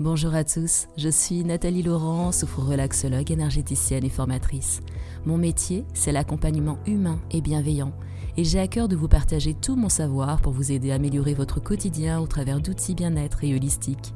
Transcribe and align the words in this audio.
Bonjour 0.00 0.34
à 0.34 0.44
tous, 0.44 0.88
je 0.96 1.10
suis 1.10 1.44
Nathalie 1.44 1.82
Laurent, 1.82 2.32
souphrorelaxologue, 2.32 3.30
énergéticienne 3.30 4.02
et 4.02 4.08
formatrice. 4.08 4.80
Mon 5.26 5.36
métier, 5.36 5.84
c'est 5.92 6.10
l'accompagnement 6.10 6.78
humain 6.86 7.20
et 7.30 7.42
bienveillant, 7.42 7.92
et 8.38 8.44
j'ai 8.44 8.60
à 8.60 8.66
cœur 8.66 8.88
de 8.88 8.96
vous 8.96 9.08
partager 9.08 9.52
tout 9.52 9.76
mon 9.76 9.90
savoir 9.90 10.40
pour 10.40 10.54
vous 10.54 10.72
aider 10.72 10.90
à 10.90 10.94
améliorer 10.94 11.34
votre 11.34 11.60
quotidien 11.60 12.18
au 12.18 12.26
travers 12.26 12.62
d'outils 12.62 12.94
bien-être 12.94 13.44
et 13.44 13.54
holistiques. 13.54 14.14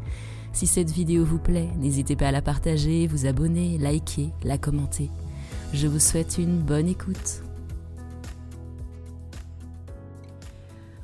Si 0.54 0.66
cette 0.66 0.90
vidéo 0.90 1.22
vous 1.22 1.38
plaît, 1.38 1.68
n'hésitez 1.78 2.16
pas 2.16 2.28
à 2.28 2.32
la 2.32 2.40
partager, 2.40 3.06
vous 3.06 3.26
abonner, 3.26 3.76
liker, 3.76 4.30
la 4.42 4.56
commenter. 4.56 5.10
Je 5.74 5.86
vous 5.86 6.00
souhaite 6.00 6.38
une 6.38 6.60
bonne 6.60 6.88
écoute. 6.88 7.43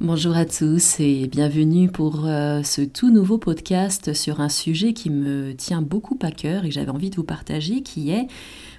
Bonjour 0.03 0.35
à 0.35 0.47
tous 0.47 0.99
et 0.99 1.27
bienvenue 1.27 1.91
pour 1.91 2.25
euh, 2.25 2.63
ce 2.63 2.81
tout 2.81 3.11
nouveau 3.11 3.37
podcast 3.37 4.15
sur 4.15 4.41
un 4.41 4.49
sujet 4.49 4.95
qui 4.95 5.11
me 5.11 5.53
tient 5.53 5.83
beaucoup 5.83 6.19
à 6.23 6.31
cœur 6.31 6.65
et 6.65 6.71
j'avais 6.71 6.91
envie 6.91 7.11
de 7.11 7.17
vous 7.17 7.23
partager 7.23 7.83
qui 7.83 8.11
est 8.11 8.27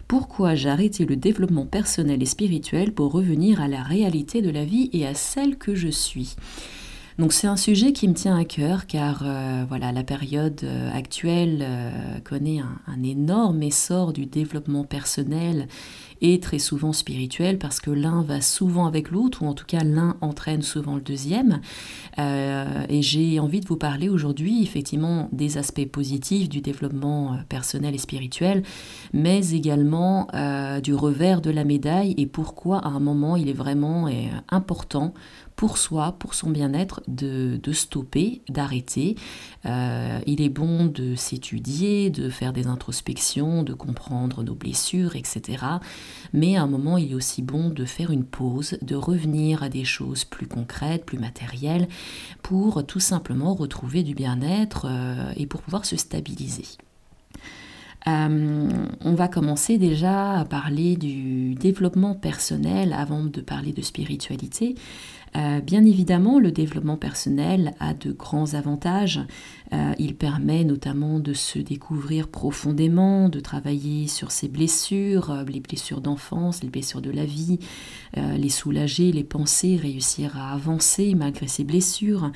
pourquoi 0.08 0.56
j'ai 0.56 0.70
arrêté 0.70 1.06
le 1.06 1.16
développement 1.16 1.68
personnel 1.68 2.24
et 2.24 2.26
spirituel 2.26 2.92
pour 2.92 3.12
revenir 3.12 3.62
à 3.62 3.68
la 3.68 3.84
réalité 3.84 4.42
de 4.42 4.50
la 4.50 4.66
vie 4.66 4.90
et 4.94 5.06
à 5.06 5.14
celle 5.14 5.60
que 5.60 5.76
je 5.76 5.90
suis. 5.90 6.36
Donc 7.22 7.34
c'est 7.34 7.46
un 7.46 7.56
sujet 7.56 7.94
qui 7.94 8.08
me 8.08 8.16
tient 8.16 8.36
à 8.36 8.46
cœur 8.46 8.88
car 8.88 9.22
euh, 9.24 9.64
voilà 9.70 9.92
la 9.92 10.04
période 10.04 10.60
euh, 10.64 10.90
actuelle 10.92 11.64
connaît 12.24 12.62
un, 12.88 13.04
énorme 13.04 13.62
essor 13.62 14.12
du 14.12 14.26
développement 14.26 14.86
personnel 14.86 15.68
et 16.22 16.40
très 16.40 16.60
souvent 16.60 16.94
spirituel 16.94 17.58
parce 17.58 17.80
que 17.80 17.92
l'un 17.92 18.22
va 18.22 18.42
souvent 18.42 18.86
avec 18.86 19.12
l'autre, 19.12 19.44
ou 19.44 19.48
en 19.48 19.54
tout 19.54 19.66
cas 19.66 19.84
l'un 19.84 20.16
entraîne 20.22 20.62
souvent 20.62 20.96
le 20.96 21.02
deuxième. 21.02 21.62
Euh, 22.20 22.86
et 22.90 23.02
j'ai 23.02 23.40
envie 23.40 23.60
de 23.60 23.68
vous 23.68 23.78
parler 23.78 24.08
aujourd'hui 24.08 24.62
effectivement 24.62 25.30
des 25.32 25.58
aspects 25.58 25.86
positifs 25.86 26.48
du 26.48 26.62
développement 26.62 27.34
euh, 27.34 27.38
personnel 27.50 27.96
et 27.96 27.98
spirituel, 27.98 28.64
mais 29.14 29.50
également 29.52 30.28
euh, 30.34 30.80
du 30.80 30.94
revers 30.94 31.42
de 31.42 31.50
la 31.50 31.64
médaille 31.64 32.14
et 32.18 32.28
pourquoi 32.28 32.80
à 32.80 32.90
un 32.90 33.00
moment 33.00 33.36
il 33.36 33.50
est 33.50 33.54
vraiment 33.54 34.08
important 34.50 35.14
pour 35.56 35.78
soi, 35.78 36.16
pour 36.20 36.34
son 36.34 36.50
bien-être, 36.50 37.02
de, 37.08 37.60
stopper, 37.72 38.42
d'arrêter. 38.50 39.16
Euh, 39.66 40.20
il 40.26 40.42
est 40.42 40.50
bon 40.50 40.86
de 40.86 41.16
s'étudier, 41.16 42.10
de 42.10 42.30
faire 42.30 42.54
des 42.54 42.68
introspections, 42.68 43.64
de 43.64 43.74
comprendre 43.74 44.44
nos 44.44 44.56
blessures, 44.56 45.16
etc. 45.16 45.66
Mais 46.34 46.58
à 46.58 46.64
un 46.64 46.68
moment, 46.68 46.98
il 46.98 47.12
est 47.12 47.16
aussi 47.16 47.42
bon 47.42 47.70
de 47.70 47.86
faire 47.86 48.12
une 48.12 48.26
pause, 48.26 48.78
de 48.82 48.96
revenir 48.96 49.64
à 49.64 49.70
des 49.70 49.86
choses 49.86 50.26
plus 50.26 50.48
concrètes, 50.48 51.06
plus 51.06 51.20
matérielles, 51.20 51.88
pour 52.42 52.86
tout 52.86 53.00
simplement 53.00 53.54
retrouver 53.54 54.04
du 54.04 54.16
bien-être 54.16 54.88
euh, 54.90 55.34
et 55.36 55.46
pour 55.46 55.62
pouvoir 55.62 55.86
se 55.86 55.96
stabiliser. 55.96 56.66
Euh, 58.08 58.68
on 59.02 59.14
va 59.14 59.28
commencer 59.28 59.78
déjà 59.78 60.40
à 60.40 60.46
parler 60.46 60.96
du 60.96 61.54
développement 61.56 62.16
personnel 62.16 62.94
avant 62.98 63.24
de 63.24 63.42
parler 63.42 63.74
de 63.74 63.82
spiritualité. 63.82 64.76
Euh, 65.38 65.62
bien 65.62 65.86
évidemment, 65.86 66.40
le 66.40 66.52
développement 66.52 66.98
personnel 66.98 67.74
a 67.80 67.94
de 67.94 68.12
grands 68.12 68.54
avantages. 68.54 69.22
Euh, 69.72 69.94
il 69.98 70.16
permet 70.16 70.66
notamment 70.66 71.20
de 71.20 71.34
se 71.34 71.58
découvrir 71.60 72.28
profondément, 72.28 73.30
de 73.30 73.40
travailler 73.40 74.08
sur 74.08 74.32
ses 74.32 74.50
blessures, 74.50 75.46
les 75.48 75.62
blessures 75.62 76.02
d'enfance, 76.02 76.64
les 76.64 76.70
blessures 76.70 77.02
de 77.02 77.12
la 77.12 77.26
vie, 77.26 77.60
les 78.18 78.50
soulager, 78.50 79.14
les 79.14 79.24
penser, 79.24 79.78
réussir 79.78 80.38
à 80.38 80.52
avancer 80.52 81.16
malgré 81.16 81.48
ses 81.48 81.64
blessures. 81.64 82.32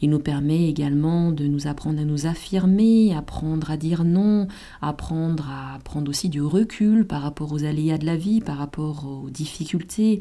Il 0.00 0.10
nous 0.10 0.18
permet 0.18 0.68
également 0.68 1.32
de 1.32 1.46
nous 1.46 1.66
apprendre 1.66 2.00
à 2.00 2.04
nous 2.04 2.26
affirmer, 2.26 3.14
apprendre 3.14 3.70
à 3.70 3.76
dire 3.76 4.04
non, 4.04 4.48
apprendre 4.80 5.48
à 5.50 5.78
prendre 5.80 6.08
aussi 6.08 6.28
du 6.28 6.42
recul 6.42 7.06
par 7.06 7.22
rapport 7.22 7.52
aux 7.52 7.64
aléas 7.64 7.98
de 7.98 8.06
la 8.06 8.16
vie, 8.16 8.40
par 8.40 8.58
rapport 8.58 9.06
aux 9.06 9.30
difficultés. 9.30 10.20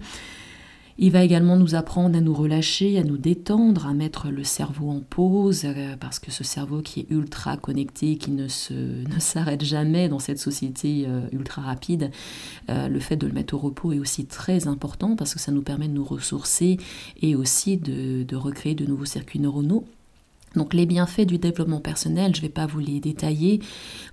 Il 1.01 1.13
va 1.13 1.23
également 1.23 1.55
nous 1.55 1.75
apprendre 1.75 2.17
à 2.17 2.19
nous 2.19 2.33
relâcher, 2.33 2.99
à 2.99 3.05
nous 3.05 3.17
détendre, 3.17 3.87
à 3.87 3.93
mettre 3.93 4.27
le 4.27 4.43
cerveau 4.43 4.89
en 4.89 4.99
pause, 4.99 5.61
euh, 5.63 5.95
parce 5.97 6.19
que 6.19 6.29
ce 6.29 6.43
cerveau 6.43 6.81
qui 6.81 6.99
est 6.99 7.05
ultra 7.09 7.55
connecté, 7.55 8.17
qui 8.17 8.31
ne, 8.31 8.49
s'arrête 8.49 9.63
jamais 9.63 10.09
dans 10.09 10.19
cette 10.19 10.39
société 10.39 11.05
euh, 11.07 11.21
ultra 11.31 11.61
rapide, 11.61 12.11
euh, 12.69 12.89
le 12.89 12.99
fait 12.99 13.15
de 13.15 13.27
le 13.27 13.31
mettre 13.31 13.53
au 13.53 13.59
repos 13.59 13.93
est 13.93 13.99
aussi 13.99 14.25
très 14.25 14.67
important 14.67 15.15
parce 15.15 15.33
que 15.33 15.39
ça 15.39 15.53
nous 15.53 15.61
permet 15.61 15.87
de 15.87 15.93
nous 15.93 16.03
ressourcer 16.03 16.75
et 17.21 17.33
aussi 17.33 17.77
de 17.77 18.35
recréer 18.35 18.75
de 18.75 18.85
nouveaux 18.85 19.05
circuits 19.05 19.39
neuronaux 19.39 19.85
donc 20.55 20.73
les 20.73 20.85
bienfaits 20.85 21.25
du 21.25 21.37
développement 21.37 21.79
personnel, 21.79 22.33
je 22.35 22.41
ne 22.41 22.47
vais 22.47 22.53
pas 22.53 22.65
vous 22.65 22.79
les 22.79 22.99
détailler. 22.99 23.59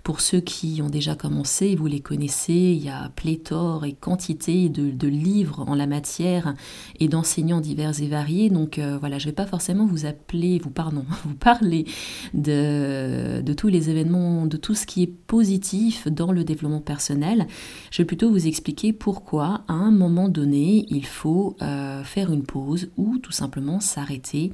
Pour 0.02 0.20
ceux 0.20 0.40
qui 0.40 0.80
ont 0.82 0.90
déjà 0.90 1.14
commencé, 1.14 1.74
vous 1.74 1.86
les 1.86 2.00
connaissez, 2.00 2.52
il 2.52 2.84
y 2.84 2.88
a 2.88 3.10
pléthore 3.16 3.84
et 3.84 3.92
quantité 3.92 4.68
de, 4.68 5.06
livres 5.06 5.64
en 5.66 5.74
la 5.74 5.86
matière 5.86 6.54
et 7.00 7.08
d'enseignants 7.08 7.60
divers 7.60 8.00
et 8.02 8.08
variés. 8.08 8.50
Donc 8.50 8.78
euh, 8.78 8.98
voilà, 8.98 9.18
je 9.18 9.26
ne 9.26 9.30
vais 9.30 9.34
pas 9.34 9.46
forcément 9.46 9.86
vous 9.86 10.04
appeler, 10.04 10.58
vous 10.58 10.70
pardon, 10.70 11.04
vous 11.24 11.34
parler 11.34 11.86
de, 12.34 13.42
tous 13.56 13.68
les 13.68 13.88
événements, 13.88 14.46
de 14.46 14.56
tout 14.56 14.74
ce 14.74 14.86
qui 14.86 15.02
est 15.02 15.06
positif 15.06 16.08
dans 16.08 16.32
le 16.32 16.44
développement 16.44 16.80
personnel. 16.80 17.46
Je 17.90 18.02
vais 18.02 18.06
plutôt 18.06 18.30
vous 18.30 18.46
expliquer 18.46 18.92
pourquoi 18.92 19.62
à 19.68 19.72
un 19.72 19.90
moment 19.90 20.28
donné, 20.28 20.86
il 20.90 21.06
faut 21.06 21.56
euh, 21.62 22.04
faire 22.04 22.32
une 22.32 22.42
pause 22.42 22.90
ou 22.96 23.18
tout 23.18 23.32
simplement 23.32 23.80
s'arrêter. 23.80 24.52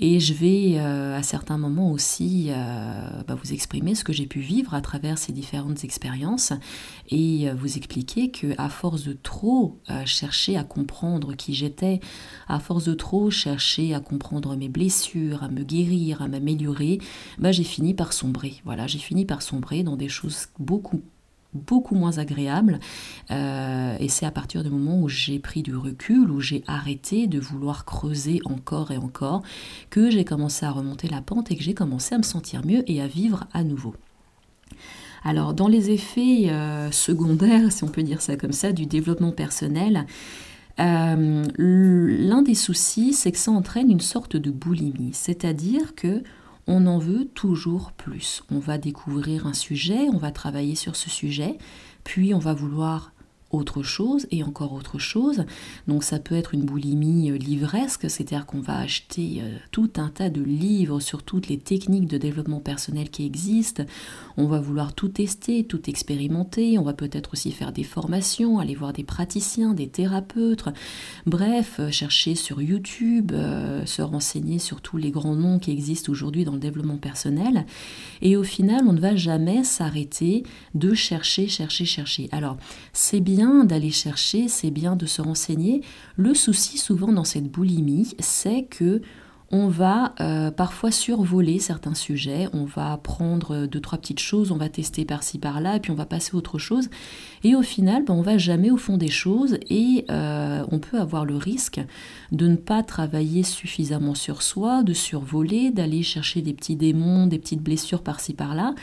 Et 0.00 0.18
je 0.18 0.34
vais... 0.34 0.74
Euh, 0.78 1.11
à 1.14 1.22
certains 1.22 1.58
moments 1.58 1.90
aussi 1.90 2.48
euh, 2.50 3.22
bah, 3.26 3.34
vous 3.34 3.52
exprimer 3.52 3.94
ce 3.94 4.04
que 4.04 4.12
j'ai 4.12 4.26
pu 4.26 4.40
vivre 4.40 4.74
à 4.74 4.80
travers 4.80 5.18
ces 5.18 5.32
différentes 5.32 5.84
expériences 5.84 6.52
et 7.10 7.48
euh, 7.48 7.54
vous 7.54 7.76
expliquer 7.76 8.30
que 8.30 8.54
à 8.58 8.68
force 8.68 9.04
de 9.04 9.12
trop 9.12 9.80
euh, 9.90 10.04
chercher 10.04 10.56
à 10.56 10.64
comprendre 10.64 11.34
qui 11.34 11.54
j'étais, 11.54 12.00
à 12.48 12.58
force 12.58 12.84
de 12.84 12.94
trop 12.94 13.30
chercher 13.30 13.94
à 13.94 14.00
comprendre 14.00 14.56
mes 14.56 14.68
blessures, 14.68 15.42
à 15.42 15.48
me 15.48 15.62
guérir, 15.62 16.22
à 16.22 16.28
m'améliorer, 16.28 16.98
bah, 17.38 17.52
j'ai 17.52 17.64
fini 17.64 17.94
par 17.94 18.12
sombrer. 18.12 18.60
Voilà, 18.64 18.86
j'ai 18.86 18.98
fini 18.98 19.24
par 19.24 19.42
sombrer 19.42 19.82
dans 19.82 19.96
des 19.96 20.08
choses 20.08 20.46
beaucoup 20.58 21.02
beaucoup 21.54 21.94
moins 21.94 22.18
agréable. 22.18 22.80
Euh, 23.30 23.96
et 23.98 24.08
c'est 24.08 24.26
à 24.26 24.30
partir 24.30 24.62
du 24.62 24.70
moment 24.70 25.00
où 25.00 25.08
j'ai 25.08 25.38
pris 25.38 25.62
du 25.62 25.76
recul, 25.76 26.30
où 26.30 26.40
j'ai 26.40 26.62
arrêté 26.66 27.26
de 27.26 27.38
vouloir 27.38 27.84
creuser 27.84 28.40
encore 28.44 28.90
et 28.90 28.96
encore, 28.96 29.42
que 29.90 30.10
j'ai 30.10 30.24
commencé 30.24 30.66
à 30.66 30.70
remonter 30.70 31.08
la 31.08 31.20
pente 31.20 31.50
et 31.50 31.56
que 31.56 31.62
j'ai 31.62 31.74
commencé 31.74 32.14
à 32.14 32.18
me 32.18 32.22
sentir 32.22 32.64
mieux 32.64 32.82
et 32.90 33.00
à 33.00 33.06
vivre 33.06 33.46
à 33.52 33.64
nouveau. 33.64 33.94
Alors 35.24 35.54
dans 35.54 35.68
les 35.68 35.90
effets 35.90 36.50
euh, 36.50 36.90
secondaires, 36.90 37.70
si 37.70 37.84
on 37.84 37.88
peut 37.88 38.02
dire 38.02 38.20
ça 38.20 38.36
comme 38.36 38.52
ça, 38.52 38.72
du 38.72 38.86
développement 38.86 39.30
personnel, 39.30 40.06
euh, 40.80 41.44
l'un 41.58 42.42
des 42.42 42.54
soucis, 42.54 43.12
c'est 43.12 43.30
que 43.30 43.38
ça 43.38 43.50
entraîne 43.50 43.90
une 43.90 44.00
sorte 44.00 44.36
de 44.36 44.50
boulimie, 44.50 45.12
c'est-à-dire 45.12 45.94
que 45.94 46.22
on 46.66 46.86
en 46.86 46.98
veut 46.98 47.28
toujours 47.34 47.92
plus. 47.92 48.42
On 48.50 48.58
va 48.58 48.78
découvrir 48.78 49.46
un 49.46 49.54
sujet, 49.54 50.08
on 50.12 50.18
va 50.18 50.30
travailler 50.30 50.74
sur 50.74 50.96
ce 50.96 51.10
sujet, 51.10 51.58
puis 52.04 52.34
on 52.34 52.38
va 52.38 52.54
vouloir 52.54 53.11
autre 53.52 53.82
chose 53.82 54.26
et 54.30 54.42
encore 54.42 54.72
autre 54.72 54.98
chose. 54.98 55.44
Donc 55.86 56.02
ça 56.02 56.18
peut 56.18 56.34
être 56.34 56.54
une 56.54 56.64
boulimie 56.64 57.30
euh, 57.30 57.36
livresque, 57.36 58.10
c'est-à-dire 58.10 58.46
qu'on 58.46 58.60
va 58.60 58.78
acheter 58.78 59.40
euh, 59.42 59.56
tout 59.70 59.90
un 59.96 60.08
tas 60.08 60.30
de 60.30 60.42
livres 60.42 61.00
sur 61.00 61.22
toutes 61.22 61.48
les 61.48 61.58
techniques 61.58 62.08
de 62.08 62.18
développement 62.18 62.60
personnel 62.60 63.10
qui 63.10 63.24
existent. 63.24 63.84
On 64.36 64.46
va 64.46 64.60
vouloir 64.60 64.94
tout 64.94 65.08
tester, 65.08 65.64
tout 65.64 65.88
expérimenter. 65.88 66.78
On 66.78 66.82
va 66.82 66.94
peut-être 66.94 67.34
aussi 67.34 67.52
faire 67.52 67.72
des 67.72 67.84
formations, 67.84 68.58
aller 68.58 68.74
voir 68.74 68.92
des 68.92 69.04
praticiens, 69.04 69.74
des 69.74 69.88
thérapeutes. 69.88 70.64
Bref, 71.26 71.76
euh, 71.78 71.90
chercher 71.90 72.34
sur 72.34 72.62
YouTube, 72.62 73.32
se 73.84 74.02
renseigner 74.02 74.58
sur 74.58 74.80
tous 74.80 74.96
les 74.96 75.10
grands 75.10 75.34
noms 75.34 75.58
qui 75.58 75.70
existent 75.70 76.10
aujourd'hui 76.10 76.44
dans 76.44 76.52
le 76.52 76.58
développement 76.58 76.96
personnel. 76.96 77.66
Et 78.22 78.36
au 78.36 78.42
final, 78.42 78.82
on 78.86 78.92
ne 78.92 79.00
va 79.00 79.14
jamais 79.14 79.64
s'arrêter 79.64 80.44
de 80.74 80.94
chercher, 80.94 81.48
chercher, 81.48 81.84
chercher. 81.84 82.28
Alors, 82.32 82.56
c'est 82.92 83.20
bien 83.20 83.41
d'aller 83.64 83.90
chercher, 83.90 84.48
c'est 84.48 84.70
bien 84.70 84.96
de 84.96 85.06
se 85.06 85.22
renseigner. 85.22 85.82
Le 86.16 86.34
souci 86.34 86.78
souvent 86.78 87.12
dans 87.12 87.24
cette 87.24 87.50
boulimie, 87.50 88.14
c'est 88.18 88.64
que 88.64 89.02
on 89.54 89.68
va 89.68 90.14
euh, 90.18 90.50
parfois 90.50 90.90
survoler 90.90 91.58
certains 91.58 91.94
sujets, 91.94 92.48
on 92.54 92.64
va 92.64 92.96
prendre 92.96 93.66
deux, 93.66 93.80
trois 93.80 93.98
petites 93.98 94.18
choses, 94.18 94.50
on 94.50 94.56
va 94.56 94.70
tester 94.70 95.04
par-ci, 95.04 95.38
par-là, 95.38 95.76
et 95.76 95.80
puis 95.80 95.90
on 95.90 95.94
va 95.94 96.06
passer 96.06 96.30
à 96.32 96.36
autre 96.36 96.58
chose. 96.58 96.88
Et 97.44 97.54
au 97.54 97.60
final, 97.60 98.02
ben, 98.06 98.14
on 98.14 98.22
va 98.22 98.38
jamais 98.38 98.70
au 98.70 98.78
fond 98.78 98.96
des 98.96 99.10
choses 99.10 99.58
et 99.68 100.06
euh, 100.10 100.64
on 100.70 100.78
peut 100.78 100.98
avoir 100.98 101.26
le 101.26 101.36
risque 101.36 101.82
de 102.32 102.48
ne 102.48 102.56
pas 102.56 102.82
travailler 102.82 103.42
suffisamment 103.42 104.14
sur 104.14 104.40
soi, 104.40 104.82
de 104.82 104.94
survoler, 104.94 105.70
d'aller 105.70 106.02
chercher 106.02 106.40
des 106.40 106.54
petits 106.54 106.76
démons, 106.76 107.26
des 107.26 107.38
petites 107.38 107.62
blessures 107.62 108.02
par-ci, 108.02 108.32
par-là, 108.32 108.74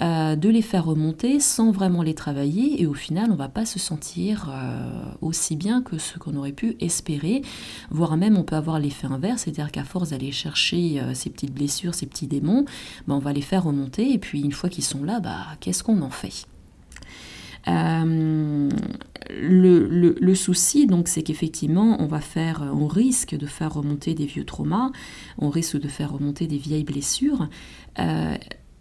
euh, 0.00 0.36
de 0.36 0.48
les 0.48 0.62
faire 0.62 0.84
remonter 0.84 1.40
sans 1.40 1.72
vraiment 1.72 2.02
les 2.02 2.14
travailler. 2.14 2.80
Et 2.80 2.86
au 2.86 2.94
final 2.94 3.32
on 3.32 3.34
va 3.34 3.48
pas 3.48 3.66
se 3.66 3.80
sentir 3.80 4.48
euh, 4.48 4.90
aussi 5.20 5.56
bien 5.56 5.82
que 5.82 5.98
ce 5.98 6.18
qu'on 6.18 6.36
aurait 6.36 6.52
pu 6.52 6.76
espérer, 6.80 7.42
voire 7.90 8.16
même 8.16 8.36
on 8.36 8.44
peut 8.44 8.54
avoir 8.54 8.78
l'effet 8.78 9.08
inverse, 9.08 9.42
c'est-à-dire 9.42 9.72
qu'à 9.72 9.82
force 9.82 10.10
d'aller 10.10 10.30
chercher 10.30 11.00
euh, 11.00 11.14
ces 11.14 11.30
petites 11.30 11.52
blessures, 11.52 11.96
ces 11.96 12.06
petits 12.06 12.28
démons, 12.28 12.64
ben, 13.08 13.16
on 13.16 13.18
va 13.18 13.32
les 13.32 13.42
faire 13.42 13.64
remonter. 13.64 14.12
Et 14.12 14.18
puis 14.18 14.40
une 14.40 14.52
fois 14.52 14.68
qu'ils 14.68 14.84
sont 14.84 15.02
là, 15.02 15.18
bah, 15.18 15.46
qu'est-ce 15.58 15.82
qu'on 15.82 16.00
en 16.02 16.10
fait? 16.10 16.46
Le, 19.30 20.16
le, 20.18 20.34
souci, 20.34 20.86
donc, 20.86 21.06
c'est 21.06 21.22
qu'effectivement, 21.22 22.00
on 22.00 22.06
va 22.06 22.22
faire, 22.22 22.62
on 22.74 22.86
risque 22.86 23.36
de 23.36 23.44
faire 23.44 23.74
remonter 23.74 24.14
des 24.14 24.24
vieux 24.24 24.44
traumas, 24.44 24.90
on 25.36 25.50
risque 25.50 25.78
de 25.78 25.88
faire 25.88 26.12
remonter 26.12 26.46
des 26.46 26.56
vieilles 26.56 26.84
blessures. 26.84 27.50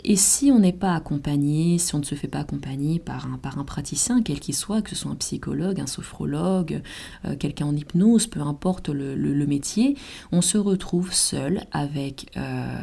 Et 0.03 0.15
si 0.15 0.51
on 0.51 0.59
n'est 0.59 0.73
pas 0.73 0.95
accompagné, 0.95 1.79
si 1.79 1.95
on 1.95 1.99
ne 1.99 2.03
se 2.03 2.15
fait 2.15 2.27
pas 2.27 2.39
accompagner 2.39 2.99
par 2.99 3.25
un, 3.25 3.37
par 3.37 3.57
un 3.57 3.63
praticien, 3.63 4.21
quel 4.21 4.39
qu'il 4.39 4.55
soit, 4.55 4.81
que 4.81 4.91
ce 4.91 4.95
soit 4.95 5.11
un 5.11 5.15
psychologue, 5.15 5.79
un 5.79 5.87
sophrologue, 5.87 6.81
euh, 7.25 7.35
quelqu'un 7.35 7.65
en 7.65 7.75
hypnose, 7.75 8.27
peu 8.27 8.41
importe 8.41 8.89
le, 8.89 9.45
métier, 9.47 9.97
on 10.31 10.41
se 10.41 10.57
retrouve 10.57 11.13
seul 11.13 11.63
avec, 11.71 12.31
euh, 12.37 12.81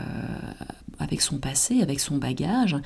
avec 0.99 1.21
son 1.21 1.39
passé, 1.39 1.83
avec 1.83 2.01
son 2.01 2.19
bagage, 2.19 2.77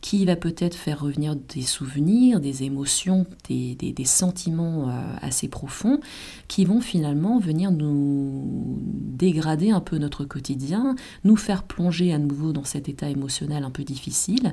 qui 0.00 0.24
va 0.24 0.36
peut-être 0.36 0.74
faire 0.74 1.00
revenir 1.00 1.36
des 1.36 1.62
souvenirs, 1.62 2.40
des 2.40 2.62
émotions, 2.62 3.26
des, 3.48 3.76
sentiments 4.04 4.88
euh, 4.88 4.92
assez 5.20 5.48
profonds, 5.48 6.00
qui 6.46 6.64
vont 6.64 6.80
finalement 6.80 7.38
venir 7.38 7.70
nous 7.70 8.78
dégrader 8.82 9.70
un 9.70 9.80
peu 9.80 9.98
notre 9.98 10.24
quotidien, 10.24 10.94
nous 11.24 11.36
faire 11.36 11.62
plonger 11.64 12.12
à 12.12 12.18
nouveau 12.18 12.52
dans 12.52 12.64
cet 12.64 12.88
état 12.88 13.08
émotionnel 13.08 13.64
un 13.64 13.70
peu 13.70 13.84
difficile. 13.84 14.52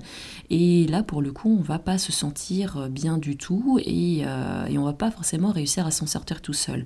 Et 0.49 0.87
là, 0.87 1.03
pour 1.03 1.21
le 1.21 1.31
coup, 1.31 1.55
on 1.59 1.61
va 1.61 1.79
pas 1.79 1.97
se 1.97 2.11
sentir 2.11 2.89
bien 2.89 3.17
du 3.17 3.37
tout 3.37 3.79
et, 3.83 4.23
euh, 4.25 4.65
et 4.65 4.77
on 4.77 4.83
va 4.83 4.93
pas 4.93 5.11
forcément 5.11 5.51
réussir 5.51 5.85
à 5.85 5.91
s'en 5.91 6.05
sortir 6.05 6.41
tout 6.41 6.53
seul. 6.53 6.85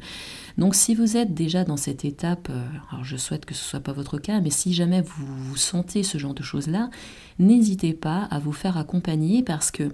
Donc 0.58 0.76
si 0.76 0.94
vous 0.94 1.16
êtes 1.16 1.34
déjà 1.34 1.64
dans 1.64 1.78
cette 1.78 2.04
étape, 2.04 2.50
euh, 2.50 2.68
alors 2.92 3.04
je 3.04 3.16
souhaite 3.18 3.46
que 3.46 3.54
ce 3.54 3.64
ne 3.64 3.70
soit 3.70 3.80
pas 3.80 3.94
votre 3.94 4.18
cas, 4.18 4.42
mais 4.42 4.50
si 4.50 4.74
jamais 4.74 5.02
vous, 5.02 5.26
vous 5.26 5.56
sentez 5.56 6.04
ce 6.04 6.18
genre 6.18 6.34
de 6.34 6.44
choses-là, 6.44 6.90
n'hésitez 7.40 7.94
pas 7.94 8.28
à 8.30 8.40
vous 8.40 8.49
faire 8.51 8.78
accompagner 8.78 9.44
parce 9.44 9.72
que 9.72 9.92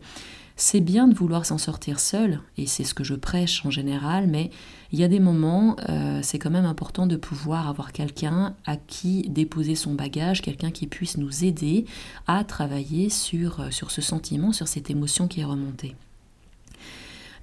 c'est 0.58 0.80
bien 0.80 1.08
de 1.08 1.14
vouloir 1.14 1.46
s'en 1.46 1.58
sortir 1.58 2.00
seul, 2.00 2.40
et 2.58 2.66
c'est 2.66 2.86
ce 2.86 2.94
que 2.94 3.04
je 3.04 3.14
prêche 3.14 3.66
en 3.66 3.72
général, 3.72 4.28
mais 4.28 4.52
il 4.94 5.00
y 5.00 5.04
a 5.04 5.10
des 5.10 5.20
moments, 5.20 5.76
euh, 5.90 6.22
c'est 6.24 6.40
quand 6.40 6.50
même 6.50 6.66
important 6.66 7.08
de 7.08 7.18
pouvoir 7.18 7.68
avoir 7.68 7.92
quelqu'un 7.92 8.56
à 8.66 8.78
qui 8.78 9.24
déposer 9.28 9.76
son 9.76 9.94
bagage, 9.94 10.42
quelqu'un 10.42 10.72
qui 10.72 10.88
puisse 10.88 11.18
nous 11.18 11.44
aider 11.44 11.86
à 12.28 12.46
travailler 12.46 13.10
sur, 13.10 13.60
euh, 13.60 13.70
ce 13.70 14.02
sentiment, 14.02 14.54
sur 14.54 14.70
cette 14.70 14.90
émotion 14.90 15.28
qui 15.28 15.42
est 15.42 15.46
remontée. 15.46 15.96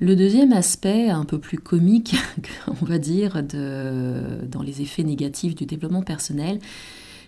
Le 0.01 0.17
deuxième 0.17 0.53
aspect, 0.53 1.11
un 1.11 1.27
peu 1.27 1.39
plus 1.39 1.59
comique, 1.59 2.17
on 2.67 2.85
va 2.85 2.99
dire, 2.99 3.43
de, 3.43 4.41
dans 4.51 4.63
les 4.63 4.81
effets 4.81 5.05
négatifs 5.05 5.55
du 5.55 5.67
développement 5.67 6.03
personnel, 6.03 6.61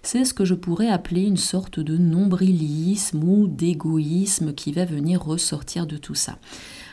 c'est 0.06 0.24
ce 0.24 0.34
que 0.34 0.44
je 0.44 0.54
pourrais 0.54 0.88
appeler 0.88 1.22
une 1.22 1.36
sorte 1.36 1.80
de 1.80 1.96
nombrilisme 1.96 3.24
ou 3.24 3.48
d'égoïsme 3.48 4.54
qui 4.54 4.72
va 4.72 4.84
venir 4.84 5.22
ressortir 5.22 5.86
de 5.86 5.96
tout 5.96 6.14
ça. 6.14 6.38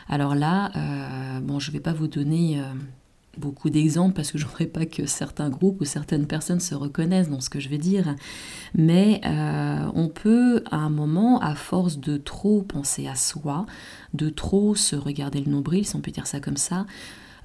Alors 0.08 0.34
là, 0.34 0.70
euh, 0.76 1.40
bon, 1.40 1.58
je 1.58 1.70
ne 1.70 1.74
vais 1.74 1.80
pas 1.80 1.92
vous 1.92 2.08
donner 2.08 2.58
euh, 2.58 2.64
beaucoup 3.38 3.70
d'exemples 3.70 4.14
parce 4.14 4.30
que 4.30 4.38
je 4.38 4.46
voudrais 4.46 4.66
pas 4.66 4.86
que 4.86 5.06
certains 5.06 5.48
groupes 5.48 5.80
ou 5.80 5.84
certaines 5.84 6.26
personnes 6.26 6.60
se 6.60 6.74
reconnaissent 6.74 7.30
dans 7.30 7.40
ce 7.40 7.50
que 7.50 7.60
je 7.60 7.68
vais 7.68 7.78
dire, 7.78 8.14
mais 8.74 9.20
euh, 9.24 9.90
on 9.94 10.08
peut 10.08 10.62
à 10.70 10.76
un 10.76 10.90
moment, 10.90 11.40
à 11.40 11.54
force 11.54 11.98
de 11.98 12.16
trop 12.16 12.62
penser 12.62 13.06
à 13.06 13.14
soi, 13.14 13.66
de 14.14 14.28
trop 14.28 14.74
se 14.74 14.96
regarder 14.96 15.40
le 15.40 15.50
nombril, 15.50 15.86
si 15.86 15.96
on 15.96 16.00
peut 16.00 16.10
dire 16.10 16.26
ça 16.26 16.40
comme 16.40 16.56
ça, 16.56 16.86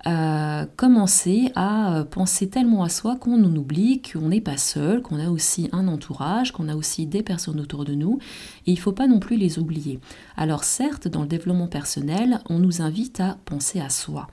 euh, 0.06 0.66
commencer 0.76 1.52
à 1.56 2.06
penser 2.12 2.48
tellement 2.50 2.84
à 2.84 2.90
soi 2.90 3.16
qu'on 3.16 3.44
en 3.44 3.56
oublie 3.56 4.02
qu'on 4.02 4.30
n'est 4.30 4.42
pas 4.42 4.58
seul, 4.58 5.02
qu'on 5.02 5.20
a 5.20 5.30
aussi 5.30 5.70
un 5.72 5.88
entourage, 5.88 6.52
qu'on 6.52 6.70
a 6.70 6.76
aussi 6.76 7.08
des 7.08 7.24
personnes 7.24 7.60
autour 7.60 7.84
de 7.84 7.96
nous, 7.96 8.20
et 8.66 8.72
il 8.72 8.76
ne 8.76 8.80
faut 8.80 8.92
pas 8.92 9.08
non 9.08 9.20
plus 9.20 9.38
les 9.38 9.60
oublier. 9.60 10.00
Alors 10.38 10.64
certes, 10.64 11.08
dans 11.08 11.22
le 11.22 11.28
développement 11.28 11.68
personnel, 11.68 12.42
on 12.50 12.60
nous 12.60 12.82
invite 12.82 13.20
à 13.20 13.38
penser 13.46 13.80
à 13.80 13.90
soi. 13.90 14.28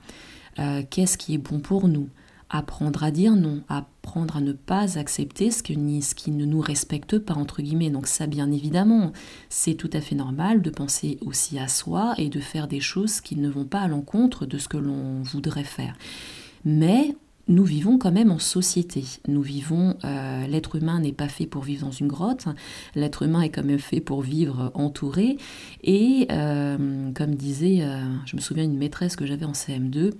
Euh, 0.59 0.83
qu'est-ce 0.89 1.17
qui 1.17 1.33
est 1.33 1.39
bon 1.39 1.59
pour 1.59 1.87
nous, 1.87 2.09
apprendre 2.57 3.03
à 3.03 3.11
dire 3.11 3.35
non, 3.35 3.61
apprendre 3.67 4.37
à 4.37 4.41
ne 4.41 4.53
pas 4.53 4.97
accepter 4.97 5.51
ce, 5.51 5.63
qui 5.63 5.77
ne 6.31 6.45
nous 6.45 6.61
respecte 6.61 7.17
pas, 7.19 7.33
entre 7.33 7.61
guillemets. 7.61 7.89
Donc 7.89 8.07
ça, 8.07 8.27
bien 8.27 8.51
évidemment, 8.51 9.11
c'est 9.49 9.75
tout 9.75 9.89
à 9.93 10.01
fait 10.01 10.15
normal 10.15 10.61
de 10.61 10.69
penser 10.69 11.17
aussi 11.21 11.59
à 11.59 11.67
soi 11.67 12.13
et 12.17 12.29
de 12.29 12.39
faire 12.39 12.67
des 12.67 12.79
choses 12.79 13.21
qui 13.21 13.35
ne 13.35 13.49
vont 13.49 13.65
pas 13.65 13.81
à 13.81 13.87
l'encontre 13.87 14.45
de 14.45 14.57
ce 14.57 14.67
que 14.67 14.77
l'on 14.77 15.21
voudrait 15.21 15.63
faire. 15.63 15.95
Mais 16.63 17.15
nous 17.47 17.63
vivons 17.63 17.99
quand 17.99 18.11
même 18.11 18.31
en 18.31 18.39
société. 18.39 19.03
Nous 19.27 19.41
vivons, 19.41 19.95
euh, 20.03 20.47
l'être 20.47 20.77
humain 20.77 20.99
n'est 20.99 21.11
pas 21.11 21.27
fait 21.27 21.45
pour 21.45 21.61
vivre 21.61 21.85
dans 21.85 21.91
une 21.91 22.07
grotte, 22.07 22.45
l'être 22.95 23.21
humain 23.23 23.41
est 23.41 23.49
quand 23.49 23.63
même 23.63 23.79
fait 23.79 23.99
pour 23.99 24.21
vivre 24.21 24.71
entouré. 24.73 25.37
Et 25.83 26.27
euh, 26.31 27.11
comme 27.13 27.35
disait, 27.35 27.87
je 28.25 28.35
me 28.35 28.41
souviens 28.41 28.63
d'une 28.67 28.79
maîtresse 28.79 29.15
que 29.15 29.25
j'avais 29.25 29.45
en 29.45 29.51
CM2, 29.51 30.11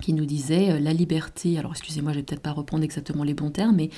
qui 0.00 0.12
nous 0.12 0.24
disait 0.24 0.70
euh, 0.70 0.80
la 0.80 0.92
liberté, 0.92 1.58
alors 1.58 1.72
excusez-moi, 1.72 2.12
je 2.12 2.18
vais 2.18 2.22
peut-être 2.24 2.42
pas 2.42 2.52
reprendre 2.52 2.84
exactement 2.84 3.24
les 3.24 3.34
bons 3.34 3.50
termes, 3.50 3.76
mais 3.76 3.90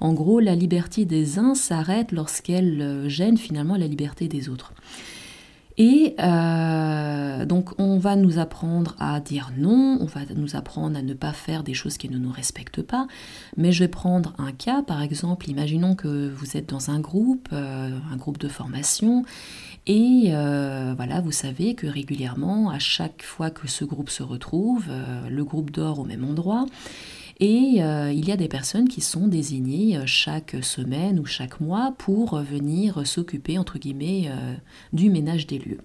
en 0.00 0.12
gros, 0.12 0.40
la 0.40 0.54
liberté 0.54 1.04
des 1.04 1.38
uns 1.38 1.54
s'arrête 1.54 2.12
lorsqu'elle 2.12 2.80
euh, 2.80 3.08
gêne 3.08 3.36
finalement 3.36 3.76
la 3.76 3.86
liberté 3.86 4.28
des 4.28 4.48
autres. 4.48 4.72
Et 5.78 6.14
euh, 6.18 7.46
donc 7.46 7.70
on 7.78 7.98
va 7.98 8.14
nous 8.14 8.38
apprendre 8.38 8.96
à 8.98 9.18
dire 9.20 9.50
non, 9.56 9.96
on 10.00 10.04
va 10.04 10.20
nous 10.34 10.54
apprendre 10.54 10.98
à 10.98 11.00
ne 11.00 11.14
pas 11.14 11.32
faire 11.32 11.62
des 11.62 11.72
choses 11.72 11.96
qui 11.96 12.10
ne 12.10 12.18
nous 12.18 12.32
respectent 12.32 12.82
pas. 12.82 13.06
Mais 13.56 13.72
je 13.72 13.84
vais 13.84 13.88
prendre 13.88 14.34
un 14.36 14.52
cas, 14.52 14.82
par 14.82 15.00
exemple, 15.00 15.48
imaginons 15.48 15.94
que 15.94 16.28
vous 16.28 16.56
êtes 16.56 16.68
dans 16.68 16.90
un 16.90 17.00
groupe, 17.00 17.48
un 17.52 18.16
groupe 18.16 18.36
de 18.36 18.48
formation, 18.48 19.24
et 19.92 20.26
euh, 20.28 20.94
voilà, 20.96 21.20
vous 21.20 21.32
savez 21.32 21.74
que 21.74 21.88
régulièrement, 21.88 22.70
à 22.70 22.78
chaque 22.78 23.24
fois 23.24 23.50
que 23.50 23.66
ce 23.66 23.84
groupe 23.84 24.08
se 24.08 24.22
retrouve, 24.22 24.84
euh, 24.88 25.28
le 25.28 25.44
groupe 25.44 25.72
dort 25.72 25.98
au 25.98 26.04
même 26.04 26.22
endroit. 26.22 26.66
Et 27.40 27.82
euh, 27.82 28.12
il 28.12 28.24
y 28.24 28.30
a 28.30 28.36
des 28.36 28.46
personnes 28.46 28.88
qui 28.88 29.00
sont 29.00 29.26
désignées 29.26 29.98
chaque 30.06 30.54
semaine 30.62 31.18
ou 31.18 31.26
chaque 31.26 31.58
mois 31.58 31.92
pour 31.98 32.38
venir 32.38 33.04
s'occuper, 33.04 33.58
entre 33.58 33.80
guillemets, 33.80 34.30
du 34.92 35.10
ménage 35.10 35.48
des 35.48 35.58
lieux. 35.58 35.80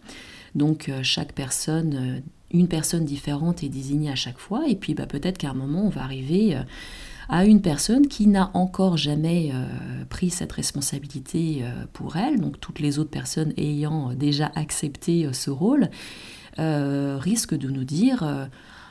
Donc 0.54 0.92
chaque 1.02 1.34
personne, 1.34 2.22
une 2.52 2.68
personne 2.68 3.06
différente 3.06 3.64
est 3.64 3.70
désignée 3.70 4.12
à 4.12 4.16
chaque 4.16 4.38
fois. 4.38 4.68
Et 4.68 4.76
puis 4.76 4.94
bah, 4.94 5.08
peut-être 5.08 5.40
qu'à 5.40 5.50
un 5.50 5.56
moment, 5.56 5.84
on 5.84 5.90
va 5.90 6.04
arriver 6.04 6.56
à 7.30 7.46
une 7.46 7.62
personne 7.62 8.08
qui 8.08 8.28
n'a 8.28 8.52
encore 8.54 8.98
jamais 8.98 9.52
euh, 9.54 10.06
pris 10.10 10.30
cette 10.30 10.52
responsabilité 10.52 11.62
euh, 11.62 11.86
pour 11.94 12.18
elle, 12.18 12.40
donc 12.40 12.60
toutes 12.60 12.80
les 12.80 13.00
autres 13.00 13.10
personnes 13.10 13.54
ayant 13.58 14.14
déjà 14.14 14.52
accepté 14.56 15.26
euh, 15.26 15.34
ce 15.34 15.50
rôle, 15.50 15.90
risquent 16.58 17.58
de 17.58 17.68
nous 17.70 17.84
dire 17.84 18.24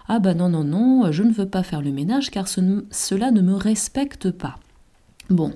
Ah 0.09 0.19
ben 0.19 0.37
non, 0.37 0.51
non, 0.51 0.65
non, 0.65 1.11
je 1.13 1.23
ne 1.23 1.33
veux 1.33 1.49
pas 1.49 1.63
faire 1.63 1.81
le 1.81 1.93
ménage 1.93 2.31
car 2.31 2.47
cela 2.47 3.31
ne 3.31 3.41
me 3.41 3.55
respecte 3.55 4.31
pas. 4.31 4.57
Bon, 5.31 5.55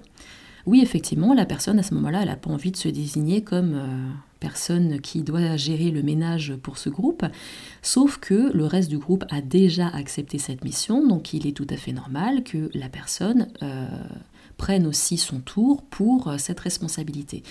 oui, 0.64 0.80
effectivement, 0.82 1.35
la 1.35 1.44
personne 1.44 1.78
à 1.78 1.82
ce 1.82 1.92
moment-là, 1.92 2.23
elle 2.23 2.28
n'a 2.28 2.37
pas 2.37 2.49
envie 2.49 2.70
de 2.70 2.78
se 2.78 2.88
désigner 2.88 3.42
comme 3.42 3.78
personne 4.40 5.00
qui 5.00 5.23
doit 5.23 5.57
gérer 5.57 5.90
le 5.90 6.02
ménage 6.02 6.54
pour 6.62 6.78
ce 6.78 6.88
groupe, 6.88 7.25
sauf 7.83 8.18
que 8.18 8.52
le 8.52 8.66
reste 8.66 8.88
du 8.88 8.99
groupe 8.99 9.25
a 9.30 9.40
déjà 9.40 9.88
accepté 9.88 10.38
cette 10.38 10.64
mission, 10.64 11.07
donc 11.07 11.33
il 11.33 11.47
est 11.47 11.52
tout 11.52 11.66
à 11.71 11.76
fait 11.76 11.92
normal 11.92 12.45
que 12.45 12.71
la 12.75 12.88
personne 12.88 13.49
euh, 13.62 13.87
prenne 14.59 14.87
aussi 14.87 15.17
son 15.17 15.38
tour 15.41 15.83
pour 15.83 16.29
euh, 16.29 16.37
cette 16.37 16.61
responsabilité. 16.61 17.43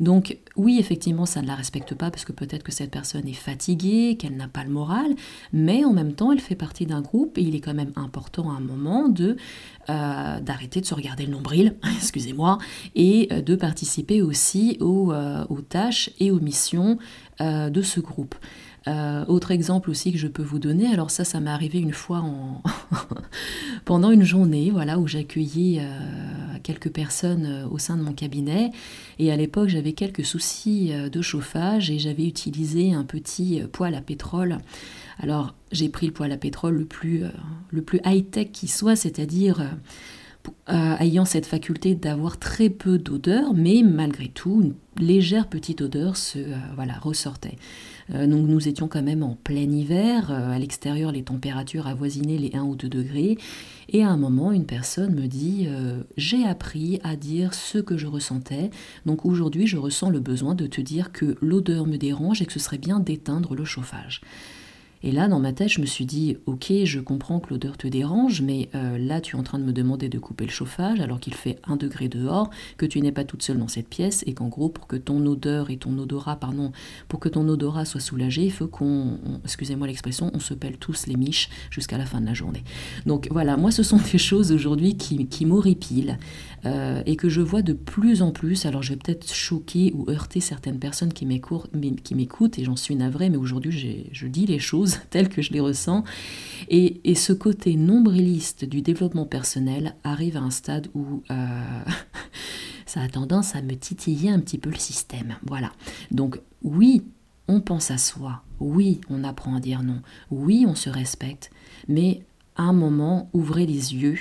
Donc 0.00 0.38
oui, 0.56 0.78
effectivement, 0.78 1.26
ça 1.26 1.42
ne 1.42 1.46
la 1.46 1.54
respecte 1.54 1.94
pas 1.94 2.10
parce 2.10 2.24
que 2.24 2.32
peut-être 2.32 2.62
que 2.62 2.72
cette 2.72 2.90
personne 2.90 3.28
est 3.28 3.34
fatiguée, 3.34 4.16
qu'elle 4.18 4.36
n'a 4.36 4.48
pas 4.48 4.64
le 4.64 4.70
moral, 4.70 5.14
mais 5.52 5.84
en 5.84 5.92
même 5.92 6.14
temps, 6.14 6.32
elle 6.32 6.40
fait 6.40 6.54
partie 6.54 6.86
d'un 6.86 7.02
groupe 7.02 7.36
et 7.36 7.42
il 7.42 7.54
est 7.54 7.60
quand 7.60 7.74
même 7.74 7.92
important 7.96 8.50
à 8.50 8.54
un 8.54 8.60
moment 8.60 9.08
de 9.08 9.36
euh, 9.90 10.40
d'arrêter 10.40 10.80
de 10.80 10.86
se 10.86 10.94
regarder 10.94 11.26
le 11.26 11.32
nombril, 11.32 11.74
excusez-moi, 11.96 12.58
et 12.94 13.28
euh, 13.32 13.42
de 13.42 13.56
participer 13.56 14.22
aussi 14.22 14.78
aux, 14.80 15.12
aux 15.12 15.60
tâches 15.60 16.10
et 16.20 16.30
aux 16.30 16.40
missions 16.40 16.96
de 17.40 17.82
ce 17.82 17.98
groupe. 17.98 18.36
Euh, 18.88 19.24
autre 19.26 19.50
exemple 19.52 19.90
aussi 19.90 20.12
que 20.12 20.18
je 20.18 20.26
peux 20.26 20.42
vous 20.42 20.58
donner, 20.58 20.88
alors 20.88 21.10
ça, 21.10 21.24
ça 21.24 21.40
m'est 21.40 21.50
arrivé 21.50 21.78
une 21.78 21.92
fois 21.92 22.18
en 22.18 22.62
pendant 23.84 24.10
une 24.10 24.24
journée, 24.24 24.70
voilà, 24.70 24.98
où 24.98 25.06
j'accueillais 25.06 25.80
euh, 25.80 26.58
quelques 26.62 26.90
personnes 26.90 27.46
euh, 27.46 27.68
au 27.68 27.78
sein 27.78 27.96
de 27.96 28.02
mon 28.02 28.12
cabinet. 28.12 28.72
Et 29.18 29.30
à 29.30 29.36
l'époque, 29.36 29.68
j'avais 29.68 29.92
quelques 29.92 30.24
soucis 30.24 30.92
de 30.92 31.22
chauffage 31.22 31.90
et 31.90 31.98
j'avais 31.98 32.26
utilisé 32.26 32.92
un 32.92 33.04
petit 33.04 33.62
poêle 33.72 33.94
à 33.94 34.00
pétrole. 34.00 34.58
Alors, 35.18 35.54
j'ai 35.70 35.88
pris 35.88 36.06
le 36.06 36.12
poêle 36.12 36.32
à 36.32 36.36
pétrole 36.36 36.76
le 36.76 36.84
plus, 36.84 37.22
le 37.70 37.82
plus 37.82 38.00
high-tech 38.04 38.50
qui 38.52 38.66
soit, 38.66 38.96
c'est-à-dire 38.96 39.62
ayant 40.68 41.24
cette 41.24 41.46
faculté 41.46 41.94
d'avoir 41.94 42.38
très 42.38 42.70
peu 42.70 42.98
d'odeur, 42.98 43.54
mais 43.54 43.82
malgré 43.84 44.28
tout, 44.28 44.62
une 44.62 45.04
légère 45.04 45.48
petite 45.48 45.82
odeur 45.82 46.16
se 46.16 46.38
voilà, 46.76 46.94
ressortait. 46.94 47.56
Euh, 48.14 48.26
donc 48.26 48.46
nous 48.46 48.68
étions 48.68 48.88
quand 48.88 49.02
même 49.02 49.22
en 49.22 49.36
plein 49.42 49.70
hiver, 49.70 50.30
euh, 50.30 50.52
à 50.52 50.58
l'extérieur 50.58 51.12
les 51.12 51.22
températures 51.22 51.86
avoisinaient 51.86 52.38
les 52.38 52.50
1 52.54 52.62
ou 52.62 52.76
2 52.76 52.88
degrés, 52.88 53.38
et 53.88 54.02
à 54.02 54.10
un 54.10 54.16
moment 54.16 54.52
une 54.52 54.66
personne 54.66 55.14
me 55.14 55.26
dit 55.26 55.66
euh, 55.68 56.02
j'ai 56.16 56.44
appris 56.44 57.00
à 57.04 57.16
dire 57.16 57.54
ce 57.54 57.78
que 57.78 57.96
je 57.96 58.06
ressentais, 58.06 58.70
donc 59.06 59.24
aujourd'hui 59.24 59.66
je 59.66 59.76
ressens 59.76 60.10
le 60.10 60.20
besoin 60.20 60.54
de 60.54 60.66
te 60.66 60.80
dire 60.80 61.12
que 61.12 61.36
l'odeur 61.40 61.86
me 61.86 61.96
dérange 61.96 62.42
et 62.42 62.46
que 62.46 62.52
ce 62.52 62.58
serait 62.58 62.78
bien 62.78 63.00
d'éteindre 63.00 63.54
le 63.54 63.64
chauffage. 63.64 64.20
Et 65.04 65.10
là, 65.10 65.26
dans 65.26 65.40
ma 65.40 65.52
tête, 65.52 65.68
je 65.68 65.80
me 65.80 65.86
suis 65.86 66.06
dit, 66.06 66.36
ok, 66.46 66.72
je 66.84 67.00
comprends 67.00 67.40
que 67.40 67.50
l'odeur 67.50 67.76
te 67.76 67.88
dérange, 67.88 68.40
mais 68.40 68.68
euh, 68.76 68.98
là, 68.98 69.20
tu 69.20 69.34
es 69.34 69.38
en 69.38 69.42
train 69.42 69.58
de 69.58 69.64
me 69.64 69.72
demander 69.72 70.08
de 70.08 70.18
couper 70.18 70.44
le 70.44 70.50
chauffage 70.50 71.00
alors 71.00 71.18
qu'il 71.18 71.34
fait 71.34 71.58
un 71.64 71.74
degré 71.74 72.08
dehors, 72.08 72.50
que 72.76 72.86
tu 72.86 73.00
n'es 73.00 73.10
pas 73.10 73.24
toute 73.24 73.42
seule 73.42 73.58
dans 73.58 73.68
cette 73.68 73.88
pièce, 73.88 74.22
et 74.26 74.34
qu'en 74.34 74.46
gros, 74.46 74.68
pour 74.68 74.86
que 74.86 74.94
ton 74.94 75.24
odeur 75.26 75.70
et 75.70 75.76
ton 75.76 75.98
odorat, 75.98 76.36
pardon, 76.36 76.70
pour 77.08 77.18
que 77.18 77.28
ton 77.28 77.48
odorat 77.48 77.84
soit 77.84 78.00
soulagé, 78.00 78.44
il 78.44 78.52
faut 78.52 78.68
qu'on, 78.68 79.18
excusez-moi 79.44 79.88
l'expression, 79.88 80.30
on 80.34 80.40
se 80.40 80.54
pèle 80.54 80.76
tous 80.78 81.06
les 81.08 81.16
miches 81.16 81.48
jusqu'à 81.70 81.98
la 81.98 82.06
fin 82.06 82.20
de 82.20 82.26
la 82.26 82.34
journée. 82.34 82.62
Donc 83.04 83.26
voilà, 83.32 83.56
moi, 83.56 83.72
ce 83.72 83.82
sont 83.82 83.98
des 84.12 84.18
choses 84.18 84.52
aujourd'hui 84.52 84.96
qui, 84.96 85.26
qui 85.26 85.46
m'horripilent 85.46 86.18
euh, 86.64 87.02
et 87.06 87.16
que 87.16 87.28
je 87.28 87.40
vois 87.40 87.62
de 87.62 87.72
plus 87.72 88.22
en 88.22 88.30
plus. 88.30 88.66
Alors, 88.66 88.84
je 88.84 88.90
vais 88.90 88.98
peut-être 88.98 89.32
choquer 89.32 89.92
ou 89.96 90.08
heurter 90.08 90.38
certaines 90.38 90.78
personnes 90.78 91.12
qui 91.12 91.26
m'écoutent, 91.26 92.58
et 92.58 92.64
j'en 92.64 92.76
suis 92.76 92.94
navrée, 92.94 93.30
mais 93.30 93.36
aujourd'hui, 93.36 94.08
je 94.12 94.26
dis 94.28 94.46
les 94.46 94.60
choses 94.60 94.91
tel 95.10 95.28
que 95.28 95.42
je 95.42 95.52
les 95.52 95.60
ressens. 95.60 96.04
Et, 96.68 97.14
ce 97.14 97.32
côté 97.32 97.76
nombriliste 97.76 98.64
du 98.64 98.82
développement 98.82 99.26
personnel 99.26 99.94
arrive 100.04 100.36
à 100.36 100.40
un 100.40 100.50
stade 100.50 100.88
où 100.94 101.22
euh, 101.30 101.82
ça 102.86 103.02
a 103.02 103.08
tendance 103.08 103.54
à 103.54 103.62
me 103.62 103.74
titiller 103.74 104.30
un 104.30 104.40
petit 104.40 104.58
peu 104.58 104.70
le 104.70 104.78
système. 104.78 105.36
Voilà. 105.46 105.72
Donc 106.10 106.40
oui, 106.62 107.02
on 107.48 107.60
pense 107.60 107.90
à 107.90 107.98
soi. 107.98 108.42
Oui, 108.60 109.00
on 109.10 109.24
apprend 109.24 109.56
à 109.56 109.60
dire 109.60 109.82
non. 109.82 110.00
Oui, 110.30 110.64
on 110.66 110.74
se 110.74 110.88
respecte. 110.88 111.50
Mais 111.88 112.22
à 112.56 112.62
un 112.62 112.72
moment, 112.72 113.28
ouvrez 113.32 113.66
les 113.66 113.94
yeux. 113.94 114.18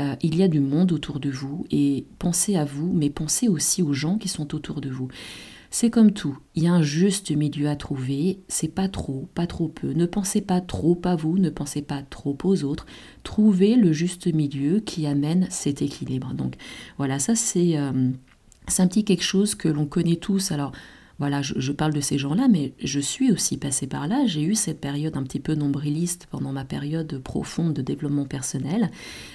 Euh, 0.00 0.16
il 0.22 0.36
y 0.36 0.42
a 0.42 0.48
du 0.48 0.60
monde 0.60 0.92
autour 0.92 1.20
de 1.20 1.30
vous 1.30 1.66
et 1.70 2.06
pensez 2.18 2.56
à 2.56 2.64
vous, 2.64 2.90
mais 2.92 3.10
pensez 3.10 3.48
aussi 3.48 3.82
aux 3.82 3.92
gens 3.92 4.16
qui 4.16 4.28
sont 4.28 4.54
autour 4.54 4.80
de 4.80 4.88
vous. 4.88 5.08
C'est 5.74 5.88
comme 5.88 6.12
tout, 6.12 6.36
il 6.54 6.64
y 6.64 6.66
a 6.66 6.74
un 6.74 6.82
juste 6.82 7.34
milieu 7.34 7.66
à 7.66 7.76
trouver, 7.76 8.40
c'est 8.46 8.68
pas 8.68 8.88
trop, 8.88 9.30
pas 9.34 9.46
trop 9.46 9.68
peu. 9.68 9.94
Ne 9.94 10.04
pensez 10.04 10.42
pas 10.42 10.60
trop 10.60 11.00
à 11.02 11.16
vous, 11.16 11.38
ne 11.38 11.48
pensez 11.48 11.80
pas 11.80 12.02
trop 12.02 12.36
aux 12.44 12.62
autres. 12.62 12.84
Trouvez 13.22 13.74
le 13.74 13.90
juste 13.90 14.26
milieu 14.26 14.80
qui 14.80 15.06
amène 15.06 15.46
cet 15.48 15.80
équilibre. 15.80 16.34
Donc 16.34 16.56
voilà, 16.98 17.18
ça 17.18 17.34
c'est 17.34 17.78
euh, 17.78 18.10
un 18.78 18.86
petit 18.86 19.06
quelque 19.06 19.24
chose 19.24 19.54
que 19.54 19.68
l'on 19.68 19.86
connaît 19.86 20.16
tous. 20.16 20.52
Alors 20.52 20.72
voilà, 21.22 21.40
je, 21.40 21.70
parle 21.70 21.92
de 21.92 22.00
ces 22.00 22.18
gens-là, 22.18 22.48
mais 22.48 22.72
je 22.82 22.98
suis 22.98 23.30
aussi 23.30 23.56
passée 23.56 23.86
par 23.86 24.08
là. 24.08 24.26
J'ai 24.26 24.42
eu 24.42 24.56
cette 24.56 24.80
période 24.80 25.16
un 25.16 25.22
petit 25.22 25.38
peu 25.38 25.54
nombriliste 25.54 26.26
pendant 26.28 26.50
ma 26.50 26.64
période 26.64 27.16
profonde 27.22 27.74
de 27.74 27.80
développement 27.80 28.24
personnel. 28.24 28.90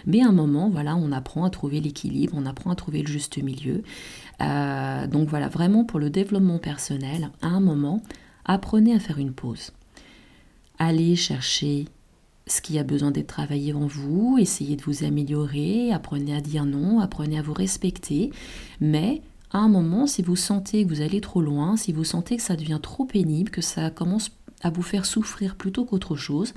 Mais 0.06 0.22
à 0.22 0.27
un 0.27 0.34
moment, 0.34 0.70
voilà, 0.70 0.98
on 0.98 1.13
apprend 1.13 1.46
à 1.46 1.50
trouver 1.50 1.79
l'équilibre, 1.79 2.34
on 2.36 2.46
apprend 2.46 2.72
à 2.72 2.75
trouver 2.75 3.03
le 3.03 3.08
juste 3.08 3.41
milieu. 3.41 3.84
Euh, 4.41 5.08
donc 5.08 5.29
voilà, 5.29 5.48
vraiment 5.48 5.86
pour 5.86 6.01
le 6.01 6.10
développement 6.10 6.60
personnel, 6.60 7.29
à 7.41 7.48
un 7.48 7.62
moment, 7.62 8.03
apprenez 8.44 8.94
à 8.94 9.00
faire 9.00 9.17
une 9.17 9.32
pause. 9.32 9.72
Allez 10.79 11.15
chercher 11.15 11.86
ce 12.48 12.60
qui 12.60 12.77
a 12.79 12.84
besoin 12.84 13.12
d'être 13.12 13.27
travaillé 13.27 13.72
en 13.72 13.88
vous, 13.88 14.36
essayez 14.38 14.75
de 14.75 14.82
vous 14.82 15.06
améliorer, 15.06 15.94
apprenez 15.94 16.36
à 16.36 16.41
dire 16.41 16.65
non, 16.65 17.00
apprenez 17.00 17.39
à 17.39 17.41
vous 17.41 17.53
respecter, 17.53 18.32
mais 18.82 19.22
à 19.51 19.60
un 19.60 19.70
moment, 19.70 20.08
si 20.08 20.22
vous 20.22 20.36
sentez 20.36 20.84
que 20.84 20.89
vous 20.89 21.01
allez 21.01 21.22
trop 21.22 21.42
loin, 21.42 21.77
si 21.77 21.94
vous 21.94 22.04
sentez 22.04 22.38
que 22.38 22.44
ça 22.44 22.56
devient 22.56 22.80
trop 22.82 23.06
pénible, 23.06 23.50
que 23.50 23.62
ça 23.62 23.89
commence 23.89 24.32
à 24.62 24.70
vous 24.70 24.82
faire 24.82 25.06
souffrir 25.06 25.56
plutôt 25.56 25.86
qu'autre 25.86 26.16
chose, 26.16 26.54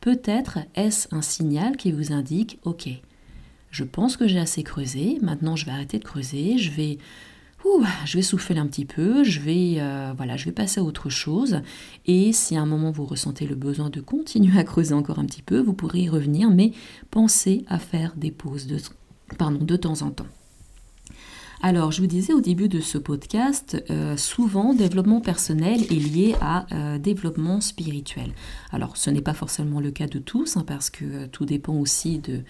peut-être 0.00 0.60
est-ce 0.74 1.08
un 1.14 1.22
signal 1.22 1.76
qui 1.76 1.92
vous 1.92 2.12
indique, 2.12 2.58
ok, 2.64 2.88
je 3.70 3.84
pense 3.84 4.16
que 4.16 4.26
j'ai 4.26 4.38
assez 4.38 4.62
creusé, 4.62 5.18
maintenant 5.22 5.56
je 5.56 5.66
vais 5.66 5.72
arrêter 5.72 5.98
de 5.98 6.04
creuser, 6.04 6.58
je 6.58 6.70
vais, 6.70 6.98
je 8.04 8.16
vais 8.16 8.22
souffler 8.22 8.58
un 8.58 8.66
petit 8.66 8.84
peu, 8.84 9.24
je 9.24 9.40
vais, 9.40 9.76
euh, 9.78 10.12
voilà, 10.16 10.36
je 10.36 10.44
vais 10.44 10.52
passer 10.52 10.80
à 10.80 10.84
autre 10.84 11.08
chose. 11.08 11.60
Et 12.06 12.32
si 12.32 12.56
à 12.56 12.62
un 12.62 12.66
moment 12.66 12.90
vous 12.90 13.06
ressentez 13.06 13.46
le 13.46 13.54
besoin 13.54 13.88
de 13.90 14.00
continuer 14.00 14.58
à 14.58 14.64
creuser 14.64 14.94
encore 14.94 15.18
un 15.18 15.24
petit 15.24 15.42
peu, 15.42 15.60
vous 15.60 15.72
pourrez 15.72 16.00
y 16.00 16.08
revenir, 16.08 16.50
mais 16.50 16.72
pensez 17.10 17.64
à 17.68 17.78
faire 17.78 18.14
des 18.16 18.30
pauses 18.30 18.66
de 18.66 19.76
temps 19.76 20.02
en 20.02 20.10
temps. 20.10 20.26
Alors, 21.64 21.92
je 21.92 22.00
vous 22.00 22.08
disais 22.08 22.32
au 22.32 22.40
début 22.40 22.68
de 22.68 22.80
ce 22.80 22.98
podcast, 22.98 23.80
euh, 23.88 24.16
souvent, 24.16 24.74
développement 24.74 25.20
personnel 25.20 25.82
est 25.84 25.94
lié 25.94 26.34
à 26.40 26.66
euh, 26.72 26.98
développement 26.98 27.60
spirituel. 27.60 28.32
Alors, 28.72 28.96
ce 28.96 29.10
n'est 29.10 29.20
pas 29.20 29.32
forcément 29.32 29.78
le 29.78 29.92
cas 29.92 30.08
de 30.08 30.18
tous, 30.18 30.56
hein, 30.56 30.64
parce 30.66 30.90
que 30.90 31.04
euh, 31.04 31.26
tout 31.30 31.44
dépend 31.44 31.74
aussi 31.74 32.18
de, 32.18 32.40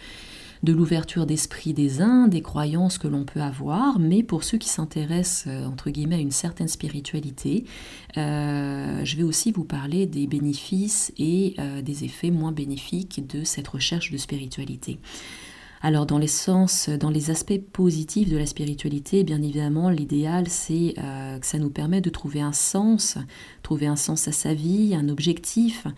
de 0.63 0.73
l'ouverture 0.73 1.27
d'esprit 1.27 1.75
des 1.75 2.01
uns, 2.01 2.27
des 2.27 2.41
croyances 2.41 2.97
que 2.97 3.07
l'on 3.07 3.25
peut 3.25 3.43
avoir, 3.43 3.99
mais 3.99 4.23
pour 4.23 4.45
ceux 4.45 4.57
qui 4.57 4.71
s'intéressent, 4.71 5.47
entre 5.67 5.91
guillemets, 5.91 6.17
à 6.17 6.21
une 6.21 6.31
certaine 6.31 6.69
spiritualité, 6.69 7.65
je 8.17 9.17
vais 9.17 9.25
aussi 9.25 9.53
vous 9.53 9.65
parler 9.65 10.07
des 10.07 10.27
bénéfices 10.27 11.13
et 11.19 11.57
des 11.83 12.05
effets 12.05 12.31
moins 12.31 12.53
bénéfiques 12.53 13.27
de 13.27 13.43
cette 13.43 13.67
recherche 13.67 14.13
de 14.13 14.17
spiritualité. 14.17 15.01
Alors 15.85 16.07
dans 16.07 16.19
les 16.19 16.29
sens, 16.29 16.89
dans 16.89 17.11
les 17.11 17.31
aspects 17.31 17.61
positifs 17.73 18.31
de 18.31 18.37
la 18.37 18.47
spiritualité, 18.47 19.25
bien 19.25 19.43
évidemment, 19.43 19.91
l'idéal 19.91 20.49
c'est 20.49 20.95
euh, 20.99 21.41
que 21.41 21.47
ça 21.47 21.59
nous 21.59 21.71
permet 21.71 22.01
de 22.01 22.09
trouver 22.09 22.41
un 22.41 22.53
sens, 22.53 23.19
trouver 23.65 23.89
un 23.89 23.97
sens 23.97 24.29
à 24.29 24.33
sa 24.33 24.55
vie, 24.55 24.95
un 24.95 25.09
objectif, 25.09 25.89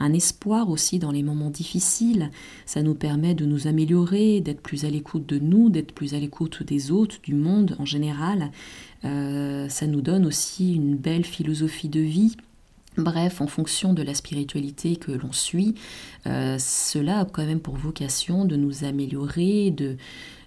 un 0.00 0.14
espoir 0.14 0.70
aussi 0.70 0.98
dans 0.98 1.10
les 1.10 1.22
moments 1.22 1.50
difficiles. 1.50 2.30
Ça 2.64 2.80
nous 2.80 2.94
permet 2.94 3.34
de 3.34 3.44
nous 3.44 3.66
améliorer, 3.66 4.40
d'être 4.40 4.62
plus 4.62 4.86
à 4.86 4.88
l'écoute 4.88 5.26
de 5.26 5.38
nous, 5.38 5.68
d'être 5.68 5.92
plus 5.92 6.14
à 6.14 6.18
l'écoute 6.18 6.62
des 6.62 6.90
autres, 6.90 7.18
du 7.22 7.34
monde 7.34 7.76
en 7.78 7.84
général. 7.84 8.50
Euh, 9.04 9.68
ça 9.68 9.86
nous 9.86 10.00
donne 10.00 10.24
aussi 10.24 10.74
une 10.74 10.96
belle 10.96 11.26
philosophie 11.26 11.90
de 11.90 12.00
vie 12.00 12.34
Bref, 12.96 13.40
en 13.40 13.46
fonction 13.46 13.92
de 13.92 14.02
la 14.02 14.14
spiritualité 14.14 14.96
que 14.96 15.10
l'on 15.10 15.32
suit, 15.32 15.74
euh, 16.26 16.56
cela 16.58 17.20
a 17.20 17.24
quand 17.24 17.44
même 17.44 17.60
pour 17.60 17.76
vocation 17.76 18.44
de 18.44 18.56
nous 18.56 18.84
améliorer, 18.84 19.70
de 19.70 19.96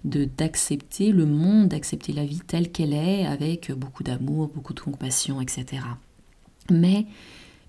d'accepter 0.04 1.12
le 1.12 1.26
monde, 1.26 1.68
d'accepter 1.68 2.12
la 2.12 2.24
vie 2.24 2.40
telle 2.46 2.70
qu'elle 2.70 2.94
est, 2.94 3.26
avec 3.26 3.72
beaucoup 3.72 4.02
d'amour, 4.02 4.48
beaucoup 4.54 4.72
de 4.72 4.80
compassion, 4.80 5.40
etc. 5.40 5.82
Mais 6.70 7.06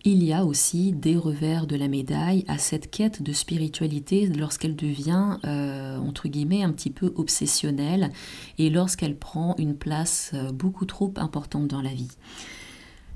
il 0.06 0.24
y 0.24 0.32
a 0.32 0.46
aussi 0.46 0.94
des 0.94 1.18
revers 1.18 1.68
de 1.68 1.76
la 1.76 1.90
médaille 1.90 2.46
à 2.48 2.58
cette 2.58 2.90
quête 2.90 3.22
de 3.22 3.34
spiritualité 3.34 4.28
lorsqu'elle 4.28 4.78
devient, 4.78 5.38
euh, 5.44 5.98
entre 5.98 6.30
guillemets, 6.30 6.64
un 6.64 6.72
petit 6.72 6.90
peu 6.90 7.12
obsessionnelle 7.18 8.12
et 8.58 8.70
lorsqu'elle 8.70 9.18
prend 9.18 9.56
une 9.58 9.76
place 9.76 10.32
euh, 10.34 10.54
beaucoup 10.54 10.86
trop 10.86 11.14
importante 11.18 11.68
dans 11.68 11.82
la 11.82 11.94
vie. 11.94 12.12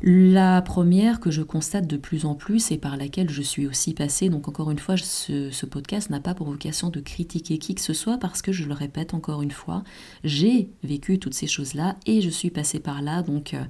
La 0.05 0.61
première 0.61 1.21
que 1.21 1.31
je 1.31 1.41
constate 1.41 1.87
de 1.87 1.95
plus 1.95 2.25
en 2.25 2.35
plus 2.35 2.71
et 2.71 2.77
par 2.77 2.97
laquelle 2.97 3.29
je 3.29 3.41
suis 3.41 3.67
aussi 3.67 3.93
passée, 3.93 4.27
donc 4.27 4.49
encore 4.49 4.69
une 4.69 4.77
fois, 4.77 4.97
ce, 4.97 5.65
podcast 5.65 6.09
n'a 6.09 6.19
pas 6.19 6.33
pour 6.33 6.47
vocation 6.47 6.89
de 6.89 6.99
critiquer 6.99 7.57
qui 7.57 7.73
que 7.73 7.79
ce 7.79 7.93
soit 7.93 8.17
parce 8.17 8.41
que 8.41 8.51
je 8.51 8.65
le 8.65 8.73
répète 8.73 9.13
encore 9.13 9.41
une 9.41 9.51
fois, 9.51 9.85
j'ai 10.25 10.67
vécu 10.83 11.19
toutes 11.19 11.33
ces 11.33 11.47
choses-là 11.47 11.95
et 12.05 12.19
je 12.19 12.29
suis 12.29 12.49
passée 12.49 12.81
par 12.81 13.01
là, 13.01 13.21
donc 13.21 13.53
euh, 13.53 13.63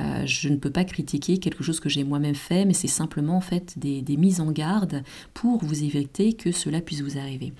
euh, 0.00 0.26
je 0.26 0.48
ne 0.48 0.56
peux 0.56 0.72
pas 0.72 0.82
critiquer 0.82 1.38
quelque 1.38 1.62
chose 1.62 1.78
que 1.78 1.88
j'ai 1.88 2.02
moi-même 2.02 2.34
fait, 2.34 2.64
mais 2.64 2.74
c'est 2.74 2.88
simplement 2.88 3.36
en 3.36 3.40
fait 3.40 3.78
des, 3.78 4.02
des 4.02 4.16
mises 4.16 4.40
en 4.40 4.50
garde 4.50 5.04
pour 5.34 5.64
vous 5.64 5.84
éviter 5.84 6.32
que 6.32 6.50
cela 6.50 6.80
puisse 6.80 7.00
vous 7.00 7.16
arriver. 7.16 7.52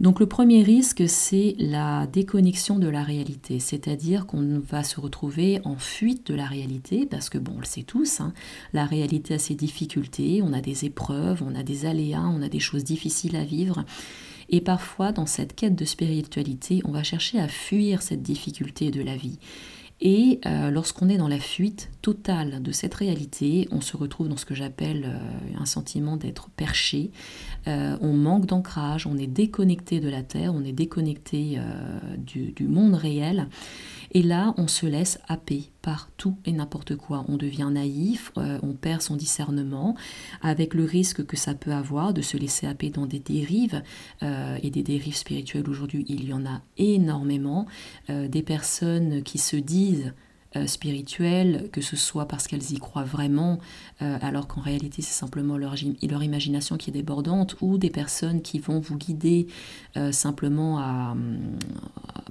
Donc 0.00 0.18
le 0.18 0.24
premier 0.24 0.62
risque, 0.62 1.06
c'est 1.06 1.54
la 1.58 2.06
déconnexion 2.06 2.78
de 2.78 2.88
la 2.88 3.02
réalité, 3.02 3.60
c'est-à-dire 3.60 4.24
qu'on 4.24 4.58
va 4.58 4.82
se 4.82 4.98
retrouver 4.98 5.60
en 5.64 5.76
fuite 5.76 6.26
de 6.28 6.34
la 6.34 6.46
réalité, 6.46 7.04
parce 7.04 7.28
que 7.28 7.36
bon, 7.36 7.52
on 7.56 7.60
le 7.60 7.66
sait 7.66 7.82
tous, 7.82 8.20
hein, 8.20 8.32
la 8.72 8.86
réalité 8.86 9.34
a 9.34 9.38
ses 9.38 9.54
difficultés, 9.54 10.40
on 10.42 10.54
a 10.54 10.62
des 10.62 10.86
épreuves, 10.86 11.42
on 11.46 11.54
a 11.54 11.62
des 11.62 11.84
aléas, 11.84 12.24
on 12.34 12.40
a 12.40 12.48
des 12.48 12.60
choses 12.60 12.82
difficiles 12.82 13.36
à 13.36 13.44
vivre. 13.44 13.84
Et 14.48 14.62
parfois, 14.62 15.12
dans 15.12 15.26
cette 15.26 15.54
quête 15.54 15.76
de 15.76 15.84
spiritualité, 15.84 16.80
on 16.86 16.92
va 16.92 17.02
chercher 17.02 17.38
à 17.38 17.46
fuir 17.46 18.00
cette 18.00 18.22
difficulté 18.22 18.90
de 18.90 19.02
la 19.02 19.16
vie. 19.16 19.38
Et 20.02 20.40
euh, 20.46 20.70
lorsqu'on 20.70 21.10
est 21.10 21.18
dans 21.18 21.28
la 21.28 21.38
fuite 21.38 21.90
totale 22.00 22.62
de 22.62 22.72
cette 22.72 22.94
réalité, 22.94 23.68
on 23.70 23.82
se 23.82 23.98
retrouve 23.98 24.28
dans 24.28 24.38
ce 24.38 24.46
que 24.46 24.54
j'appelle 24.54 25.04
euh, 25.06 25.60
un 25.60 25.66
sentiment 25.66 26.16
d'être 26.16 26.48
perché. 26.56 27.10
Euh, 27.68 27.98
on 28.00 28.14
manque 28.14 28.46
d'ancrage, 28.46 29.06
on 29.06 29.18
est 29.18 29.26
déconnecté 29.26 30.00
de 30.00 30.08
la 30.08 30.22
Terre, 30.22 30.54
on 30.54 30.64
est 30.64 30.72
déconnecté 30.72 31.58
du, 32.16 32.54
monde 32.66 32.94
réel. 32.94 33.48
Et 34.12 34.22
là, 34.22 34.54
on 34.56 34.66
se 34.66 34.86
laisse 34.86 35.18
happer 35.28 35.70
par 35.82 36.10
tout 36.16 36.36
et 36.44 36.52
n'importe 36.52 36.96
quoi. 36.96 37.24
On 37.28 37.36
devient 37.36 37.68
naïf, 37.70 38.32
euh, 38.36 38.58
on 38.62 38.72
perd 38.72 39.02
son 39.02 39.16
discernement, 39.16 39.96
avec 40.42 40.74
le 40.74 40.84
risque 40.84 41.24
que 41.24 41.36
ça 41.36 41.54
peut 41.54 41.72
avoir 41.72 42.12
de 42.12 42.22
se 42.22 42.36
laisser 42.36 42.66
happer 42.66 42.90
dans 42.90 43.06
des 43.06 43.20
dérives, 43.20 43.82
euh, 44.22 44.58
et 44.62 44.70
des 44.70 44.82
dérives 44.82 45.16
spirituelles 45.16 45.68
aujourd'hui, 45.68 46.04
il 46.08 46.28
y 46.28 46.32
en 46.32 46.44
a 46.44 46.60
énormément. 46.76 47.66
Euh, 48.08 48.28
des 48.28 48.42
personnes 48.42 49.22
qui 49.22 49.38
se 49.38 49.56
disent 49.56 50.12
spirituelles, 50.66 51.68
que 51.70 51.80
ce 51.80 51.94
soit 51.94 52.26
parce 52.26 52.48
qu'elles 52.48 52.72
y 52.72 52.78
croient 52.80 53.04
vraiment, 53.04 53.60
alors 54.00 54.48
qu'en 54.48 54.60
réalité 54.60 55.00
c'est 55.00 55.12
simplement 55.12 55.56
leur, 55.56 55.76
imagination 56.02 56.76
qui 56.76 56.90
est 56.90 56.92
débordante, 56.92 57.54
ou 57.60 57.78
des 57.78 57.88
personnes 57.88 58.42
qui 58.42 58.58
vont 58.58 58.80
vous 58.80 58.96
guider 58.96 59.46
simplement 60.10 60.80
à, 60.80 61.14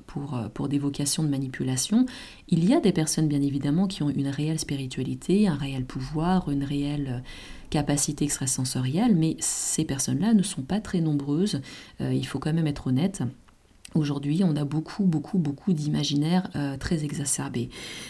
pour, 0.09 0.39
pour 0.53 0.67
des 0.67 0.79
vocations 0.79 1.23
de 1.23 1.29
manipulation. 1.29 2.05
Il 2.47 2.67
y 2.67 2.73
a 2.73 2.79
des 2.79 2.91
personnes 2.91 3.27
bien 3.27 3.41
évidemment 3.41 3.87
qui 3.87 4.03
ont 4.03 4.09
une 4.09 4.27
réelle 4.27 4.59
spiritualité, 4.59 5.47
un 5.47 5.55
réel 5.55 5.85
pouvoir, 5.85 6.49
une 6.49 6.63
réelle 6.63 7.23
capacité 7.69 8.25
extrasensorielle, 8.25 9.15
mais 9.15 9.37
ces 9.39 9.85
personnes-là 9.85 10.33
ne 10.33 10.43
sont 10.43 10.63
pas 10.63 10.79
très 10.79 11.01
nombreuses, 11.01 11.61
il 11.99 12.25
faut 12.25 12.39
quand 12.39 12.53
même 12.53 12.65
être 12.65 12.87
honnête. 12.87 13.23
Aujourd'hui, 13.95 14.41
on 14.43 14.55
a 14.55 14.65
beaucoup, 14.65 15.03
beaucoup, 15.05 15.39
beaucoup 15.39 15.73
d'imaginaires 15.73 16.47
euh, 16.55 16.77
très 16.77 17.03
exacerbés. 17.03 17.69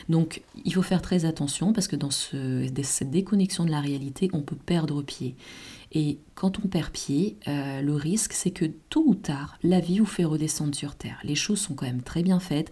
Donc, 0.10 0.42
il 0.66 0.74
faut 0.74 0.82
faire 0.82 1.02
très 1.02 1.24
attention 1.24 1.72
parce 1.72 1.88
que 1.88 1.96
dans 1.96 2.12
cette 2.12 3.10
déconnexion 3.12 3.64
de 3.64 3.72
la 3.72 3.80
réalité, 3.80 4.30
on 4.34 4.42
peut 4.42 4.58
perdre 4.58 5.02
pied. 5.02 5.36
Et 5.92 6.20
quand 6.36 6.60
on 6.64 6.68
perd 6.68 6.92
pied, 6.92 7.38
euh, 7.48 7.82
le 7.82 7.96
risque, 7.96 8.34
c'est 8.34 8.52
que 8.52 8.66
tôt 8.66 9.04
ou 9.06 9.16
tard, 9.16 9.58
la 9.64 9.80
vie 9.80 10.00
vous 10.00 10.06
fait 10.06 10.26
redescendre 10.26 10.76
sur 10.76 10.96
Terre. 10.96 11.20
Les 11.24 11.36
choses 11.36 11.60
sont 11.60 11.74
quand 11.74 11.86
même 11.86 12.02
très 12.02 12.24
bien 12.24 12.40
faites. 12.40 12.72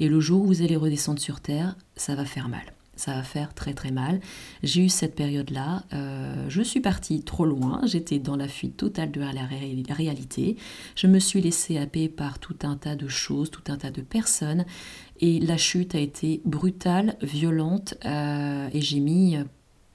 Et 0.00 0.08
le 0.08 0.20
jour 0.20 0.42
où 0.42 0.46
vous 0.46 0.62
allez 0.62 0.76
redescendre 0.76 1.20
sur 1.20 1.40
Terre, 1.40 1.76
ça 1.96 2.14
va 2.14 2.24
faire 2.24 2.48
mal 2.48 2.64
ça 2.96 3.12
va 3.12 3.22
faire 3.22 3.54
très 3.54 3.74
très 3.74 3.90
mal. 3.90 4.20
J'ai 4.62 4.84
eu 4.84 4.88
cette 4.88 5.14
période-là, 5.14 5.84
euh, 5.92 6.46
je 6.48 6.62
suis 6.62 6.80
partie 6.80 7.22
trop 7.22 7.44
loin, 7.44 7.82
j'étais 7.84 8.18
dans 8.18 8.36
la 8.36 8.48
fuite 8.48 8.76
totale 8.76 9.12
de 9.12 9.20
la 9.20 9.94
réalité, 9.94 10.56
je 10.96 11.06
me 11.06 11.18
suis 11.18 11.40
laissée 11.40 11.78
happer 11.78 12.08
par 12.08 12.38
tout 12.38 12.56
un 12.62 12.76
tas 12.76 12.96
de 12.96 13.06
choses, 13.06 13.50
tout 13.50 13.62
un 13.68 13.76
tas 13.76 13.90
de 13.90 14.00
personnes, 14.00 14.64
et 15.20 15.38
la 15.40 15.56
chute 15.56 15.94
a 15.94 15.98
été 15.98 16.40
brutale, 16.44 17.16
violente, 17.22 17.94
euh, 18.04 18.68
et 18.72 18.80
j'ai 18.80 19.00
mis 19.00 19.36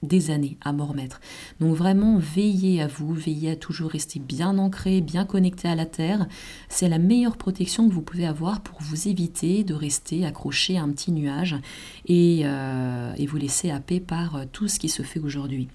des 0.02 0.30
années 0.30 0.56
à 0.62 0.72
m'en 0.72 0.86
remettre. 0.86 1.20
Donc 1.60 1.76
vraiment, 1.76 2.18
veillez 2.18 2.82
à 2.82 2.86
vous, 2.86 3.14
veillez 3.14 3.52
à 3.52 3.56
toujours 3.56 3.90
rester 3.90 4.18
bien 4.18 4.58
ancré, 4.58 5.00
bien 5.00 5.24
connecté 5.24 5.68
à 5.68 5.74
la 5.74 5.86
Terre. 5.86 6.26
C'est 6.68 6.88
la 6.88 6.98
meilleure 6.98 7.36
protection 7.36 7.88
que 7.88 7.94
vous 7.94 8.02
pouvez 8.02 8.26
avoir 8.26 8.60
pour 8.62 8.80
vous 8.80 9.08
éviter 9.08 9.64
de 9.64 9.74
rester 9.74 10.26
accroché 10.26 10.76
à 10.76 10.82
un 10.82 10.90
petit 10.90 11.12
nuage 11.12 11.56
et, 12.06 12.42
euh, 12.44 13.14
vous 13.28 13.36
laisser 13.38 13.70
happer 13.70 14.00
par 14.00 14.36
euh, 14.36 14.44
tout 14.50 14.68
ce 14.68 14.78
qui 14.78 14.88
se 14.88 15.02
fait 15.02 15.20
aujourd'hui. 15.20 15.68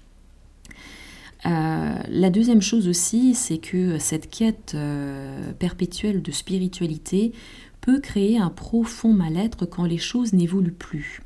Euh, 1.46 1.98
la 2.08 2.30
deuxième 2.30 2.62
chose 2.62 2.88
aussi, 2.88 3.34
c'est 3.34 3.58
que 3.58 3.98
cette 3.98 4.28
quête 4.28 4.76
perpétuelle 5.58 6.20
de 6.20 6.30
spiritualité 6.30 7.32
peut 7.80 8.00
créer 8.00 8.38
un 8.38 8.50
profond 8.50 9.12
mal-être 9.12 9.66
quand 9.66 9.84
les 9.84 9.98
choses 9.98 10.32
n'évoluent 10.32 10.72
plus. 10.72 11.22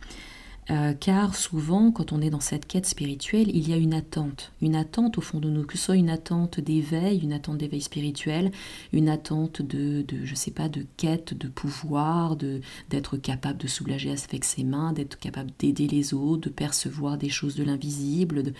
Euh, 0.73 0.95
car 0.99 1.35
souvent, 1.35 1.91
quand 1.91 2.12
on 2.12 2.23
est 2.23 2.31
dans 2.31 2.41
cette 2.41 2.67
quête 2.67 2.87
spirituelle, 2.87 3.55
il 3.55 3.69
y 3.69 3.75
a 3.75 3.76
une 3.76 3.93
attente, 3.93 4.52
une 4.62 4.75
attente 4.75 5.19
au 5.19 5.21
fond 5.21 5.38
de 5.38 5.50
nous, 5.50 5.64
que 5.64 5.76
ce 5.76 5.85
soit 5.85 5.97
une 5.97 6.09
attente 6.09 6.61
d'éveil, 6.61 7.19
une 7.19 7.35
attente 7.35 7.59
d'éveil 7.59 7.83
spirituel, 7.83 8.50
une 8.95 9.11
attente 9.11 9.61
de, 9.61 10.00
de, 10.00 10.25
je 10.25 10.35
sais 10.35 10.50
pas, 10.50 10.71
de 10.71 10.87
quête, 10.97 11.35
de 11.35 11.49
pouvoir, 11.49 12.37
de 12.37 12.62
d'être 12.88 13.19
capable 13.19 13.59
de 13.59 13.67
soulager 13.67 14.11
avec 14.11 14.45
ses 14.45 14.64
mains, 14.64 14.95
d'être 14.95 15.19
capable 15.19 15.50
d'aider 15.59 15.88
les 15.88 16.14
autres, 16.14 16.49
de 16.49 16.55
percevoir 16.55 17.19
des 17.19 17.29
choses 17.29 17.55
de 17.55 17.64
l'invisible. 17.64 18.43
De... 18.43 18.55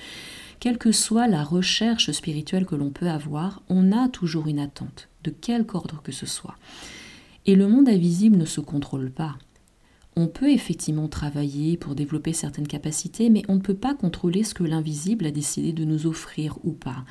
Quelle 0.61 0.77
que 0.77 0.93
soit 0.93 1.29
la 1.29 1.43
recherche 1.43 2.11
spirituelle 2.11 2.67
que 2.67 2.75
l'on 2.75 2.91
peut 2.91 3.09
avoir, 3.09 3.63
on 3.71 3.91
a 3.91 4.09
toujours 4.09 4.49
une 4.49 4.59
attente, 4.59 5.09
de 5.25 5.31
quelque 5.31 5.77
ordre 5.77 6.03
que 6.03 6.13
ce 6.13 6.27
soit. 6.27 6.57
Et 7.47 7.55
le 7.55 7.69
monde 7.69 7.89
invisible 7.89 8.37
ne 8.37 8.45
se 8.45 8.61
contrôle 8.61 9.11
pas. 9.11 9.37
On 10.15 10.27
peut 10.27 10.51
effectivement 10.51 11.09
travailler 11.09 11.77
pour 11.77 11.95
développer 11.95 12.33
certaines 12.33 12.69
capacités, 12.69 13.31
mais 13.31 13.43
on 13.49 13.55
ne 13.55 13.61
peut 13.61 13.75
pas 13.75 13.95
contrôler 13.95 14.45
ce 14.45 14.53
que 14.53 14.65
l'invisible 14.65 15.27
a 15.27 15.31
décidé 15.31 15.73
de 15.73 15.85
nous 15.85 16.07
offrir 16.07 16.59
ou 16.65 16.73
pas. 16.73 17.05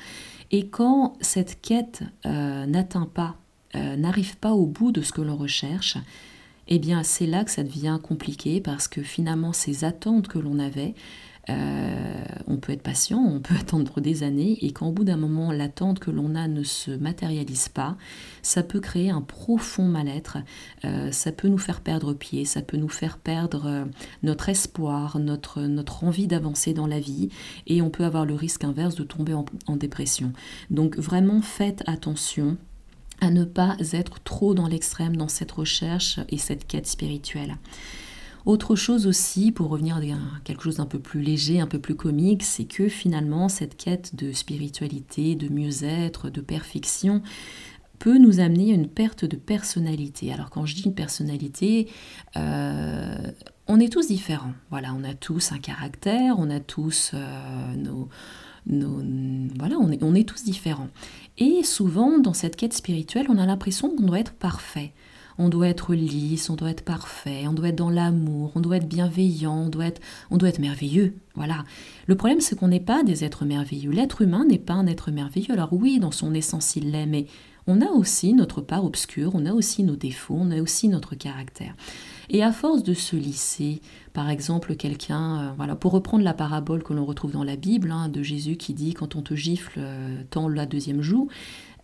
Et 0.52 0.68
quand 0.68 1.14
cette 1.20 1.60
quête 1.60 2.02
euh, 2.26 2.66
n'atteint 2.66 3.10
pas, 3.12 3.36
euh, 3.74 3.96
n'arrive 3.96 4.36
pas 4.36 4.52
au 4.52 4.66
bout 4.66 4.92
de 4.92 5.02
ce 5.02 5.12
que 5.12 5.22
l'on 5.22 5.36
recherche, 5.36 5.96
eh 6.68 6.78
bien 6.78 7.02
c'est 7.02 7.26
là 7.26 7.44
que 7.44 7.50
ça 7.50 7.64
devient 7.64 7.98
compliqué 8.02 8.60
parce 8.60 8.86
que 8.86 9.02
finalement 9.02 9.52
ces 9.52 9.84
attentes 9.84 10.28
que 10.28 10.38
l'on 10.38 10.58
avait, 10.58 10.94
euh, 11.50 12.24
on 12.46 12.56
peut 12.56 12.72
être 12.72 12.82
patient, 12.82 13.18
on 13.18 13.40
peut 13.40 13.54
attendre 13.60 14.00
des 14.00 14.22
années, 14.22 14.58
et 14.62 14.72
quand 14.72 14.88
au 14.88 14.92
bout 14.92 15.04
d'un 15.04 15.16
moment 15.16 15.52
l'attente 15.52 15.98
que 15.98 16.10
l'on 16.10 16.34
a 16.34 16.48
ne 16.48 16.62
se 16.62 16.90
matérialise 16.90 17.68
pas, 17.68 17.96
ça 18.42 18.62
peut 18.62 18.80
créer 18.80 19.10
un 19.10 19.22
profond 19.22 19.84
mal-être, 19.84 20.38
euh, 20.84 21.10
ça 21.10 21.32
peut 21.32 21.48
nous 21.48 21.58
faire 21.58 21.80
perdre 21.80 22.14
pied, 22.14 22.44
ça 22.44 22.62
peut 22.62 22.76
nous 22.76 22.88
faire 22.88 23.18
perdre 23.18 23.66
euh, 23.66 23.84
notre 24.22 24.48
espoir, 24.48 25.18
notre, 25.18 25.62
notre 25.62 26.04
envie 26.04 26.26
d'avancer 26.26 26.74
dans 26.74 26.86
la 26.86 27.00
vie, 27.00 27.28
et 27.66 27.82
on 27.82 27.90
peut 27.90 28.04
avoir 28.04 28.24
le 28.24 28.34
risque 28.34 28.64
inverse 28.64 28.94
de 28.94 29.04
tomber 29.04 29.34
en 29.34 29.76
dépression. 29.76 30.32
Donc 30.70 30.96
vraiment 30.96 31.42
faites 31.42 31.82
attention 31.86 32.56
à 33.20 33.30
ne 33.30 33.44
pas 33.44 33.76
être 33.92 34.20
trop 34.24 34.52
dans 34.52 34.66
l'extrême 34.66 35.16
dans 35.16 35.28
cette 35.28 35.52
recherche 35.52 36.18
et 36.28 36.38
cette 36.38 36.66
quête 36.66 36.88
spirituelle. 36.88 37.56
Autre 38.44 38.74
chose 38.74 39.06
aussi, 39.06 39.52
pour 39.52 39.68
revenir 39.68 39.96
à 39.96 40.00
quelque 40.44 40.62
chose 40.62 40.76
d'un 40.76 40.86
peu 40.86 40.98
plus 40.98 41.22
léger, 41.22 41.60
un 41.60 41.66
peu 41.66 41.78
plus 41.78 41.94
comique, 41.94 42.42
c'est 42.42 42.64
que 42.64 42.88
finalement 42.88 43.48
cette 43.48 43.76
quête 43.76 44.16
de 44.16 44.32
spiritualité, 44.32 45.36
de 45.36 45.48
mieux-être, 45.48 46.28
de 46.28 46.40
perfection, 46.40 47.22
peut 48.00 48.18
nous 48.18 48.40
amener 48.40 48.72
à 48.72 48.74
une 48.74 48.88
perte 48.88 49.24
de 49.24 49.36
personnalité. 49.36 50.32
Alors 50.32 50.50
quand 50.50 50.66
je 50.66 50.74
dis 50.74 50.82
une 50.82 50.94
personnalité, 50.94 51.88
euh, 52.36 53.30
on 53.68 53.78
est 53.78 53.92
tous 53.92 54.08
différents. 54.08 54.54
Voilà, 54.70 54.92
on 54.98 55.04
a 55.04 55.14
tous 55.14 55.52
un 55.52 55.58
caractère, 55.58 56.34
on 56.38 56.50
a 56.50 56.58
tous 56.58 57.12
euh, 57.14 57.76
nos, 57.76 58.08
voilà, 59.56 59.76
est, 59.76 60.02
on 60.02 60.14
est 60.16 60.28
tous 60.28 60.42
différents. 60.42 60.88
Et 61.38 61.62
souvent, 61.62 62.18
dans 62.18 62.34
cette 62.34 62.56
quête 62.56 62.72
spirituelle, 62.72 63.26
on 63.28 63.38
a 63.38 63.46
l'impression 63.46 63.90
qu'on 63.90 64.02
doit 64.02 64.18
être 64.18 64.32
parfait 64.32 64.92
on 65.38 65.48
doit 65.48 65.68
être 65.68 65.94
lisse, 65.94 66.50
on 66.50 66.56
doit 66.56 66.70
être 66.70 66.84
parfait, 66.84 67.44
on 67.46 67.52
doit 67.52 67.68
être 67.68 67.76
dans 67.76 67.90
l'amour, 67.90 68.52
on 68.54 68.60
doit 68.60 68.76
être 68.76 68.88
bienveillant, 68.88 69.64
on 69.66 69.68
doit 69.68 69.86
être, 69.86 70.00
on 70.30 70.36
doit 70.36 70.48
être 70.48 70.58
merveilleux. 70.58 71.14
Voilà. 71.34 71.64
Le 72.06 72.14
problème, 72.14 72.40
c'est 72.40 72.56
qu'on 72.56 72.68
n'est 72.68 72.80
pas 72.80 73.02
des 73.02 73.24
êtres 73.24 73.44
merveilleux. 73.44 73.90
L'être 73.90 74.22
humain 74.22 74.44
n'est 74.44 74.58
pas 74.58 74.74
un 74.74 74.86
être 74.86 75.10
merveilleux. 75.10 75.52
Alors 75.52 75.72
oui, 75.72 75.98
dans 75.98 76.10
son 76.10 76.34
essence, 76.34 76.76
il 76.76 76.90
l'est, 76.90 77.06
mais 77.06 77.26
on 77.66 77.80
a 77.80 77.90
aussi 77.90 78.34
notre 78.34 78.60
part 78.60 78.84
obscure, 78.84 79.32
on 79.34 79.46
a 79.46 79.52
aussi 79.52 79.84
nos 79.84 79.96
défauts, 79.96 80.36
on 80.38 80.50
a 80.50 80.60
aussi 80.60 80.88
notre 80.88 81.14
caractère. 81.14 81.74
Et 82.28 82.42
à 82.42 82.50
force 82.50 82.82
de 82.82 82.94
se 82.94 83.14
lisser, 83.14 83.80
par 84.12 84.30
exemple, 84.30 84.74
quelqu'un, 84.74 85.38
euh, 85.38 85.52
voilà, 85.56 85.76
pour 85.76 85.92
reprendre 85.92 86.24
la 86.24 86.34
parabole 86.34 86.82
que 86.82 86.92
l'on 86.92 87.04
retrouve 87.04 87.32
dans 87.32 87.44
la 87.44 87.56
Bible, 87.56 87.90
hein, 87.90 88.08
de 88.08 88.22
Jésus 88.22 88.56
qui 88.56 88.74
dit 88.74 88.94
quand 88.94 89.16
on 89.16 89.22
te 89.22 89.34
gifle, 89.34 89.78
euh, 89.78 90.22
tends 90.30 90.48
la 90.48 90.66
deuxième 90.66 91.02
joue, 91.02 91.28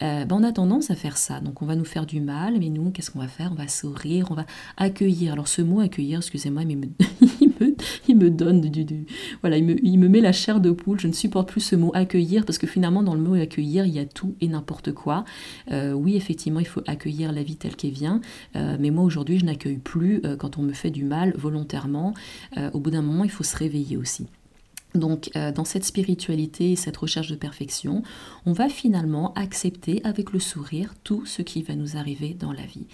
euh, 0.02 0.24
ben, 0.24 0.36
on 0.36 0.42
a 0.42 0.52
tendance 0.52 0.90
à 0.90 0.94
faire 0.94 1.16
ça. 1.16 1.40
Donc 1.40 1.62
on 1.62 1.66
va 1.66 1.76
nous 1.76 1.84
faire 1.84 2.06
du 2.06 2.20
mal, 2.20 2.54
mais 2.58 2.68
nous, 2.68 2.90
qu'est-ce 2.90 3.10
qu'on 3.10 3.18
va 3.18 3.28
faire? 3.28 3.50
On 3.52 3.56
va 3.56 3.68
sourire, 3.68 4.28
on 4.30 4.34
va 4.34 4.46
accueillir. 4.76 5.32
Alors 5.32 5.48
ce 5.48 5.62
mot 5.62 5.80
accueillir, 5.80 6.18
excusez-moi, 6.18 6.64
mais 6.64 6.76
il 8.08 8.16
me, 8.16 8.30
donne 8.30 8.60
du, 8.60 8.84
du, 8.84 9.06
voilà, 9.40 9.56
il 9.56 9.98
me, 9.98 10.08
met 10.08 10.20
la 10.20 10.32
chair 10.32 10.60
de 10.60 10.70
poule. 10.70 11.00
Je 11.00 11.08
ne 11.08 11.12
supporte 11.12 11.48
plus 11.48 11.60
ce 11.60 11.76
mot 11.76 11.90
accueillir 11.94 12.44
parce 12.44 12.58
que 12.58 12.66
finalement 12.66 13.02
dans 13.02 13.14
le 13.14 13.20
mot 13.20 13.34
accueillir, 13.34 13.84
il 13.86 13.94
y 13.94 13.98
a 13.98 14.06
tout 14.06 14.34
et 14.40 14.48
n'importe 14.48 14.92
quoi. 14.92 15.24
Euh, 15.72 15.92
oui, 15.92 16.16
effectivement, 16.16 16.60
il 16.60 16.66
faut 16.66 16.82
accueillir 16.86 17.32
la 17.32 17.42
vie 17.42 17.56
telle 17.56 17.76
qu'elle 17.76 17.90
vient, 17.90 18.20
euh, 18.56 18.76
mais 18.78 18.90
moi 18.90 19.04
aujourd'hui, 19.04 19.38
je 19.38 19.44
n'accueille 19.44 19.78
plus 19.78 20.22
quand 20.38 20.58
on 20.58 20.62
me 20.62 20.72
fait 20.72 20.90
du 20.90 21.04
mal 21.04 21.34
volontairement. 21.36 22.14
au 22.72 22.80
bout 22.80 22.90
d'un 22.90 23.02
moment, 23.02 23.24
il 23.24 23.30
faut 23.30 23.44
se 23.44 23.56
réveiller 23.56 23.96
aussi. 23.96 24.26
Donc 24.94 25.30
euh, 25.36 25.52
dans 25.52 25.64
cette 25.64 25.84
spiritualité 25.84 26.72
et 26.72 26.76
cette 26.76 26.96
recherche 26.96 27.28
de 27.28 27.36
perfection, 27.36 28.02
on 28.46 28.52
va 28.52 28.68
finalement 28.68 29.34
accepter 29.34 30.00
avec 30.04 30.32
le 30.32 30.40
sourire 30.40 30.94
tout 31.04 31.26
ce 31.26 31.42
qui 31.42 31.62
va 31.62 31.74
nous 31.74 31.96
arriver 31.96 32.34
dans 32.34 32.52
la 32.52 32.64
vie. 32.64 32.86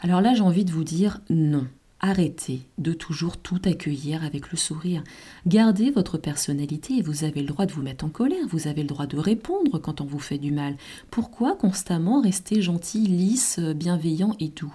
Alors 0.00 0.20
là, 0.20 0.34
j'ai 0.34 0.42
envie 0.42 0.64
de 0.64 0.72
vous 0.72 0.84
dire 0.84 1.20
non. 1.30 1.66
Arrêtez 2.00 2.60
de 2.76 2.92
toujours 2.92 3.38
tout 3.38 3.62
accueillir 3.64 4.24
avec 4.24 4.50
le 4.50 4.58
sourire. 4.58 5.02
Gardez 5.46 5.90
votre 5.90 6.18
personnalité 6.18 6.98
et 6.98 7.02
vous 7.02 7.24
avez 7.24 7.40
le 7.40 7.46
droit 7.46 7.64
de 7.64 7.72
vous 7.72 7.80
mettre 7.80 8.04
en 8.04 8.10
colère, 8.10 8.46
vous 8.50 8.68
avez 8.68 8.82
le 8.82 8.88
droit 8.88 9.06
de 9.06 9.16
répondre 9.16 9.78
quand 9.78 10.02
on 10.02 10.04
vous 10.04 10.18
fait 10.18 10.36
du 10.36 10.52
mal. 10.52 10.76
Pourquoi 11.10 11.56
constamment 11.56 12.20
rester 12.20 12.60
gentil, 12.60 13.06
lisse, 13.06 13.58
bienveillant 13.58 14.36
et 14.38 14.48
doux 14.48 14.74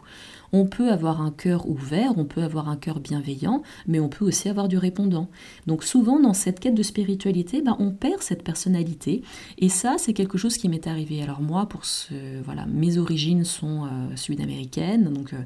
On 0.52 0.66
peut 0.66 0.92
avoir 0.92 1.22
un 1.22 1.32
cœur 1.32 1.70
ouvert, 1.70 2.18
on 2.18 2.26
peut 2.26 2.44
avoir 2.44 2.70
un 2.70 2.76
cœur 2.76 3.00
bienveillant, 3.00 3.62
mais 3.88 4.00
on 4.00 4.10
peut 4.10 4.26
aussi 4.26 4.50
avoir 4.50 4.68
du 4.68 4.78
répondant. 4.78 5.30
Donc 5.68 5.84
souvent 5.84 6.20
dans 6.20 6.34
cette 6.34 6.60
quête 6.60 6.76
de 6.76 6.84
spiritualité, 6.84 7.62
ben, 7.62 7.76
on 7.80 7.92
perd 7.92 8.22
cette 8.22 8.44
personnalité. 8.44 9.22
Et 9.58 9.70
ça, 9.70 9.96
c'est 9.98 10.14
quelque 10.14 10.38
chose 10.38 10.58
qui 10.58 10.70
m'est 10.70 10.88
arrivé. 10.88 11.22
Alors 11.22 11.42
moi, 11.42 11.68
pour 11.68 11.86
ce, 11.86 12.42
voilà, 12.44 12.66
mes 12.66 12.98
origines 12.98 13.44
sont 13.44 13.86
euh, 13.86 14.16
sud-américaines, 14.16 15.14
donc 15.14 15.34
euh, 15.34 15.38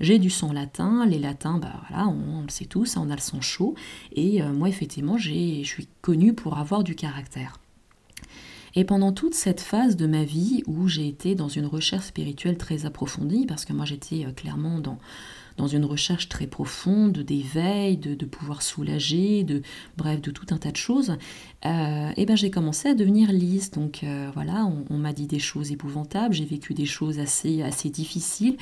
j'ai 0.00 0.18
du 0.18 0.30
sang 0.30 0.52
latin. 0.52 1.06
Les 1.06 1.18
latins, 1.18 1.58
ben, 1.58 1.72
voilà, 1.88 2.08
on, 2.08 2.42
le 2.42 2.50
sait 2.50 2.64
tous, 2.64 2.96
hein, 2.96 3.02
on 3.06 3.10
a 3.10 3.14
le 3.14 3.20
sang 3.20 3.40
chaud. 3.40 3.74
Et 4.12 4.42
euh, 4.42 4.52
moi, 4.52 4.68
effectivement, 4.68 5.16
je 5.16 5.62
suis 5.64 5.88
connue 6.00 6.32
pour 6.32 6.58
avoir 6.58 6.82
du 6.82 6.94
caractère. 6.94 7.58
Et 8.78 8.84
pendant 8.84 9.10
toute 9.10 9.34
cette 9.34 9.60
phase 9.60 9.96
de 9.96 10.06
ma 10.06 10.22
vie 10.22 10.62
où 10.68 10.86
j'ai 10.86 11.08
été 11.08 11.34
dans 11.34 11.48
une 11.48 11.66
recherche 11.66 12.04
spirituelle 12.04 12.56
très 12.56 12.86
approfondie, 12.86 13.44
parce 13.44 13.64
que 13.64 13.72
moi 13.72 13.84
j'étais 13.84 14.24
euh, 14.24 14.30
clairement 14.30 14.78
dans, 14.78 15.66
une 15.66 15.84
recherche 15.84 16.28
très 16.28 16.46
profonde 16.46 17.18
d'éveil, 17.18 17.96
de, 17.96 18.24
pouvoir 18.24 18.62
soulager, 18.62 19.42
de 19.42 19.62
bref, 19.96 20.20
de 20.20 20.30
tout 20.30 20.46
un 20.50 20.58
tas 20.58 20.70
de 20.70 20.76
choses, 20.76 21.16
euh, 21.66 22.12
ben 22.16 22.36
j'ai 22.36 22.52
commencé 22.52 22.88
à 22.88 22.94
devenir 22.94 23.32
lisse. 23.32 23.72
Donc 23.72 24.04
euh, 24.04 24.30
voilà, 24.32 24.70
on, 24.90 24.96
m'a 24.96 25.12
dit 25.12 25.26
des 25.26 25.40
choses 25.40 25.72
épouvantables, 25.72 26.32
j'ai 26.32 26.44
vécu 26.44 26.72
des 26.72 26.86
choses 26.86 27.18
assez 27.18 27.90
difficiles. 27.90 28.58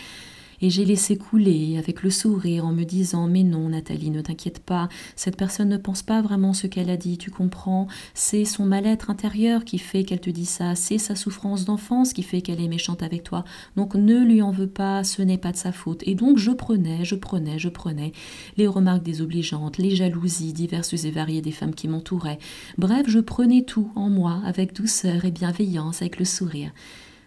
Et 0.61 0.71
j'ai 0.71 0.85
laissé 0.85 1.17
couler 1.17 1.77
avec 1.79 2.03
le 2.03 2.11
sourire 2.11 2.65
en 2.65 2.73
me 2.73 2.85
disant 2.85 3.27
Mais 3.27 3.43
non, 3.43 3.69
Nathalie, 3.69 4.11
ne 4.11 4.21
t'inquiète 4.21 4.61
pas, 4.61 4.89
cette 5.15 5.37
personne 5.37 5.69
ne 5.69 5.77
pense 5.77 6.03
pas 6.03 6.23
vraiment 6.23 6.53
ce 6.53 6.67
qu'elle 6.67 6.91
a 6.91 6.97
dit, 6.97 7.19
tu 7.19 7.31
comprends 7.31 7.87
C'est 8.15 8.45
son 8.45 8.65
mal-être 8.65 9.11
intérieur 9.11 9.65
qui 9.65 9.79
fait 9.79 10.05
qu'elle 10.05 10.21
te 10.21 10.31
dit 10.31 10.47
ça, 10.47 10.75
c'est 10.75 10.99
sa 10.99 11.15
souffrance 11.15 11.65
d'enfance 11.65 12.13
qui 12.13 12.23
fait 12.23 12.41
qu'elle 12.41 12.61
est 12.61 12.69
méchante 12.69 13.03
avec 13.03 13.23
toi. 13.23 13.45
Donc 13.77 13.95
ne 13.95 14.25
lui 14.25 14.43
en 14.43 14.51
veux 14.51 14.69
pas, 14.69 15.05
ce 15.05 15.23
n'est 15.23 15.39
pas 15.39 15.53
de 15.53 15.57
sa 15.57 15.73
faute. 15.73 16.03
Et 16.07 16.15
donc 16.15 16.39
je 16.39 16.51
prenais, 16.51 17.05
je 17.05 17.15
prenais, 17.15 17.59
je 17.59 17.69
prenais 17.69 18.13
les 18.57 18.67
remarques 18.67 19.03
désobligeantes, 19.03 19.79
les 19.79 19.95
jalousies 19.95 20.53
diverses 20.53 20.93
et 21.05 21.11
variées 21.11 21.43
des 21.43 21.53
femmes 21.53 21.75
qui 21.75 21.89
m'entouraient. 21.89 22.39
Bref, 22.79 23.07
je 23.09 23.19
prenais 23.19 23.63
tout 23.63 23.91
en 23.95 24.09
moi 24.09 24.41
avec 24.45 24.75
douceur 24.75 25.25
et 25.25 25.31
bienveillance, 25.31 26.03
avec 26.03 26.19
le 26.19 26.25
sourire. 26.25 26.73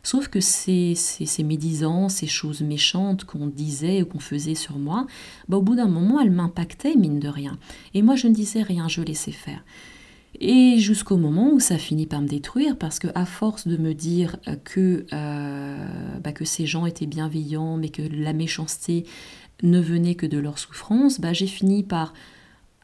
Sauf 0.04 0.28
que 0.28 0.40
ces, 0.40 0.96
ces, 0.96 1.44
médisances, 1.44 2.16
ces 2.16 2.28
choses 2.28 2.62
méchantes 2.62 3.26
qu'on 3.26 3.48
disait 3.48 4.02
ou 4.02 4.06
qu'on 4.06 4.20
faisait 4.20 4.56
sur 4.56 4.78
moi, 4.78 5.08
bah, 5.48 5.58
au 5.58 5.62
bout 5.62 5.76
d'un 5.76 5.88
moment, 5.88 6.20
elles 6.20 6.32
m'impactaient, 6.32 6.96
mine 6.96 7.20
de 7.20 7.28
rien. 7.28 7.58
Et 7.94 8.02
moi, 8.02 8.16
je 8.16 8.28
ne 8.28 8.34
disais 8.34 8.62
rien, 8.62 8.88
je 8.88 9.02
laissais 9.02 9.32
faire. 9.32 9.64
Et 10.40 10.78
jusqu'au 10.78 11.18
moment 11.18 11.52
où 11.52 11.60
ça 11.60 11.78
finit 11.78 12.06
par 12.06 12.22
me 12.22 12.28
détruire, 12.28 12.78
parce 12.78 13.00
que 13.00 13.08
force 13.26 13.68
de 13.68 13.78
me 13.78 13.94
dire 13.94 14.38
que, 14.64 15.06
euh, 15.12 16.20
bah, 16.24 16.32
que 16.32 16.46
ces 16.46 16.66
gens 16.66 16.86
étaient 16.86 17.08
bienveillants, 17.08 17.78
mais 17.78 17.90
que 17.90 18.02
la 18.02 18.34
méchanceté 18.34 19.06
ne 19.64 19.80
venait 19.80 20.16
que 20.16 20.26
de 20.26 20.38
leur 20.38 20.58
souffrance, 20.58 21.20
bah, 21.20 21.34
j'ai 21.34 21.48
fini 21.48 21.84
par 21.84 22.14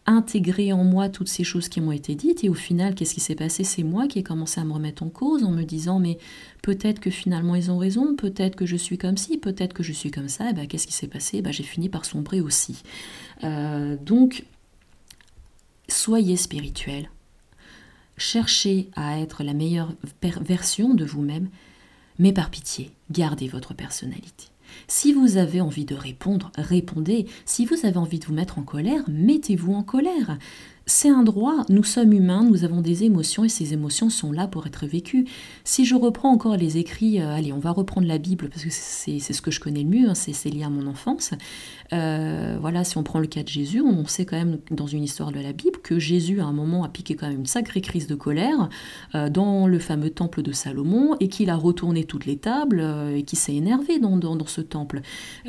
intégrer 0.06 0.72
en 0.72 0.84
moi 0.84 1.10
toutes 1.10 1.28
ces 1.28 1.44
choses 1.44 1.68
qui 1.68 1.82
m'ont 1.82 1.92
été 1.92 2.16
dites 2.16 2.44
et 2.44 2.50
au 2.50 2.54
final 2.54 2.94
qu'est-ce 2.94 3.14
qui 3.14 3.22
s'est 3.22 3.36
passé? 3.36 3.64
C'est 3.64 3.84
moi 3.84 4.08
qui 4.08 4.20
ai 4.20 4.24
commencé 4.24 4.62
à 4.62 4.64
me 4.64 4.74
remettre 4.74 5.04
en 5.04 5.10
cause 5.10 5.44
en 5.44 5.52
me 5.52 5.64
disant 5.64 6.00
mais 6.00 6.18
peut-être 6.62 7.00
que 7.00 7.10
finalement 7.10 7.56
ils 7.56 7.72
ont 7.72 7.78
raison 7.78 8.16
peut-être 8.16 8.56
que 8.56 8.66
je 8.66 8.76
suis 8.76 8.98
comme 8.98 9.18
ci 9.18 9.38
peut-être 9.38 9.74
que 9.74 9.84
je 9.84 9.94
suis 9.94 10.12
comme 10.12 10.30
ça 10.30 10.50
et 10.50 10.54
ben, 10.54 10.68
qu'est-ce 10.68 10.88
qui 10.88 10.94
s'est 10.94 11.08
passé? 11.08 11.42
Ben, 11.42 11.52
j'ai 11.52 11.64
fini 11.64 11.90
par 11.90 12.06
sombrer 12.06 12.42
aussi. 12.42 12.84
Euh, 13.44 13.98
donc 13.98 14.46
soyez 15.88 16.38
spirituel. 16.38 17.10
Cherchez 18.18 18.90
à 18.96 19.20
être 19.20 19.44
la 19.44 19.54
meilleure 19.54 19.94
version 20.42 20.94
de 20.94 21.04
vous-même 21.04 21.50
mais 22.20 22.32
par 22.32 22.52
pitié 22.52 22.92
gardez 23.10 23.48
votre 23.48 23.74
personnalité 23.74 24.46
si 24.88 25.14
vous 25.14 25.38
avez 25.38 25.62
envie 25.62 25.86
de 25.86 25.96
répondre, 25.96 26.52
répondez. 26.56 27.26
Si 27.46 27.66
vous 27.66 27.86
avez 27.86 27.98
envie 27.98 28.20
de 28.20 28.26
vous 28.26 28.34
mettre 28.34 28.60
en 28.60 28.64
colère, 28.64 29.04
mettez-vous 29.08 29.74
en 29.74 29.84
colère. 29.84 30.38
C'est 30.88 31.10
un 31.10 31.24
droit, 31.24 31.64
nous 31.70 31.84
sommes 31.84 32.14
humains, 32.14 32.44
nous 32.44 32.64
avons 32.64 32.80
des 32.80 33.06
émotions 33.06 33.44
et 33.44 33.50
ces 33.50 33.74
émotions 33.74 34.12
sont 34.12 34.32
là 34.32 34.46
pour 34.46 34.68
être 34.68 34.86
vécues. 34.86 35.26
Si 35.64 35.84
je 35.84 35.96
reprends 35.96 36.30
encore 36.30 36.58
les 36.58 36.78
écrits, 36.78 37.20
euh, 37.20 37.34
allez, 37.34 37.52
on 37.52 37.58
va 37.58 37.72
reprendre 37.72 38.06
la 38.08 38.20
Bible 38.20 38.50
parce 38.50 38.64
que 38.64 38.70
c'est 38.70 39.20
ce 39.20 39.42
que 39.42 39.50
je 39.50 39.60
connais 39.60 39.82
le 39.82 39.90
mieux, 39.90 40.10
hein, 40.10 40.14
c'est 40.14 40.50
lié 40.52 40.64
à 40.64 40.70
mon 40.70 40.86
enfance. 40.86 41.32
Euh, 41.92 42.60
voilà, 42.62 42.84
si 42.84 43.00
on 43.00 43.04
prend 43.04 43.18
le 43.18 43.26
cas 43.26 43.42
de 43.42 43.48
Jésus, 43.48 43.82
on 43.82 44.06
sait 44.06 44.26
quand 44.26 44.38
même 44.38 44.60
dans 44.70 44.86
une 44.86 45.02
histoire 45.02 45.32
de 45.32 45.40
la 45.40 45.54
Bible 45.54 45.80
que 45.82 45.98
Jésus 45.98 46.40
à 46.40 46.46
un 46.46 46.54
moment 46.54 46.84
a 46.84 46.90
piqué 46.90 47.16
quand 47.16 47.30
même 47.30 47.40
une 47.40 47.46
sacrée 47.48 47.82
crise 47.82 48.06
de 48.06 48.14
colère 48.14 48.70
euh, 49.16 49.28
dans 49.32 49.66
le 49.66 49.80
fameux 49.80 50.12
temple 50.12 50.44
de 50.44 50.52
Salomon 50.52 51.16
et 51.20 51.30
qu'il 51.30 51.50
a 51.50 51.56
retourné 51.56 52.04
toutes 52.04 52.28
les 52.28 52.38
tables 52.38 52.86
et 53.16 53.24
qui 53.24 53.36
s'est 53.36 53.56
énervé 53.56 53.98
dans, 53.98 54.18
dans, 54.18 54.46
ce 54.46 54.62
temple. 54.62 55.02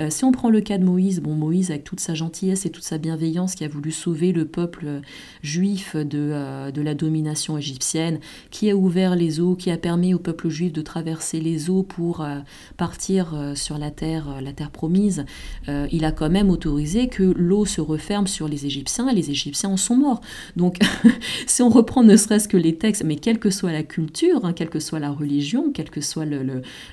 si 0.09 0.25
on 0.25 0.33
prend 0.33 0.49
le 0.49 0.62
cas 0.62 0.79
de 0.79 0.85
Moïse, 0.85 1.20
bon 1.20 1.35
Moïse 1.35 1.70
avec 1.70 1.85
toute 1.85 2.01
sa 2.01 2.14
gentillesse 2.14 2.64
et 2.64 2.70
toute 2.70 2.85
sa 2.85 2.96
bienveillance 2.96 3.55
qui 3.55 3.64
a 3.64 3.68
voulu 3.68 3.92
sauver 3.92 4.33
le 4.33 4.46
peuple 4.46 5.03
juif 5.43 5.97
de, 5.97 6.31
euh, 6.33 6.71
de 6.71 6.83
la 6.83 6.95
domination 6.95 7.57
égyptienne, 7.59 8.19
qui 8.51 8.71
a 8.71 8.77
ouvert 8.77 9.17
les 9.17 9.41
eaux, 9.41 9.55
qui 9.55 9.71
a 9.71 9.77
permis 9.77 10.15
au 10.15 10.19
peuple 10.19 10.49
juif 10.49 10.73
de 10.73 10.83
traverser 10.83 11.41
les 11.41 11.71
eaux 11.71 11.83
pour 11.83 12.21
euh, 12.21 12.39
partir 12.77 13.35
euh, 13.35 13.55
sur 13.55 13.79
la 13.79 13.91
terre, 13.91 14.41
la 14.43 14.53
terre 14.53 14.71
promise, 14.71 15.25
il 15.69 16.05
a 16.05 16.12
quand 16.12 16.31
même 16.31 16.51
autorisé 16.51 17.09
que 17.09 17.23
l'eau 17.23 17.65
se 17.65 17.81
referme 17.81 18.27
sur 18.27 18.49
les 18.49 18.67
Égyptiens 18.67 19.09
et 19.09 19.15
les 19.15 19.31
Égyptiens 19.31 19.71
en 19.71 19.77
sont 19.77 19.97
morts. 19.97 20.21
Donc, 20.57 20.79
si 21.47 21.62
on 21.62 21.69
reprend 21.69 22.03
ne 22.03 22.17
serait-ce 22.17 22.49
que 22.49 22.57
les 22.57 22.77
textes, 22.77 23.05
mais 23.05 23.17
quelle 23.17 23.39
que 23.39 23.51
soit 23.51 23.73
la 23.73 23.83
culture, 23.83 24.45
hein, 24.45 24.53
quelle 24.53 24.69
que 24.69 24.81
soit 24.81 24.99
la 24.99 25.11
religion, 25.11 25.71
quelle 25.73 25.91
que 25.91 26.01
soit 26.01 26.27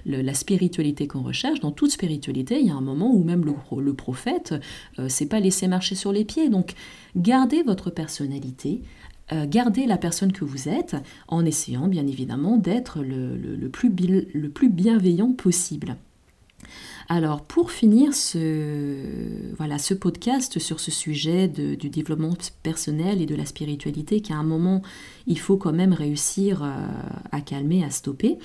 la 0.06 0.34
spiritualité 0.34 1.08
qu'on 1.08 1.22
recherche, 1.22 1.60
dans 1.60 1.72
toute 1.72 1.92
spiritualité, 1.92 2.60
il 2.60 2.68
y 2.68 2.72
a 2.72 2.76
un 2.76 2.82
moment 2.82 3.14
où 3.14 3.24
même 3.24 3.46
le, 3.46 3.94
prophète 3.94 4.56
s'est 5.08 5.28
pas 5.28 5.40
laissé 5.40 5.68
marcher 5.68 5.96
sur 5.96 6.12
les 6.12 6.26
pieds. 6.26 6.50
Donc, 6.50 6.74
Gardez 7.16 7.62
votre 7.62 7.92
personnalité, 7.92 8.23
euh, 9.32 9.46
gardez 9.48 9.86
la 9.86 9.98
personne 9.98 10.34
que 10.34 10.44
vous 10.44 10.68
êtes 10.68 10.96
en 11.28 11.46
essayant 11.46 11.88
bien 11.88 12.06
évidemment 12.06 12.58
d'être 12.58 13.02
le, 13.02 13.70
plus 13.70 13.90
le 13.90 14.50
plus 14.50 14.70
bienveillant 14.70 15.32
possible. 15.32 15.96
Alors 17.10 17.42
pour 17.42 17.72
finir 17.72 18.14
ce, 18.14 19.56
voilà, 19.58 19.78
ce 19.78 19.94
podcast 19.94 20.60
sur 20.60 20.80
ce 20.80 20.92
sujet 20.92 21.48
du 21.48 21.90
développement 21.90 22.34
personnel 22.64 23.22
et 23.22 23.26
de 23.26 23.36
la 23.36 23.46
spiritualité 23.46 24.22
qu'à 24.22 24.36
un 24.36 24.44
moment 24.44 24.82
il 25.28 25.40
faut 25.40 25.58
quand 25.58 25.74
même 25.74 25.94
réussir 25.94 26.64
euh, 26.64 26.88
à 27.32 27.42
calmer, 27.42 27.84
à 27.84 27.90
stopper, 27.90 28.38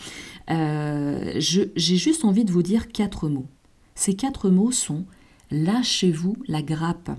euh, 0.51 1.35
j'ai 1.39 1.97
juste 1.97 2.25
envie 2.25 2.45
de 2.45 2.53
vous 2.53 2.63
dire 2.63 2.89
quatre 2.89 3.29
mots. 3.29 3.47
Ces 3.95 4.15
quatre 4.15 4.51
mots 4.51 4.73
sont 4.73 5.05
lâchez-vous 5.51 6.37
la 6.47 6.63
grappe. 6.63 7.11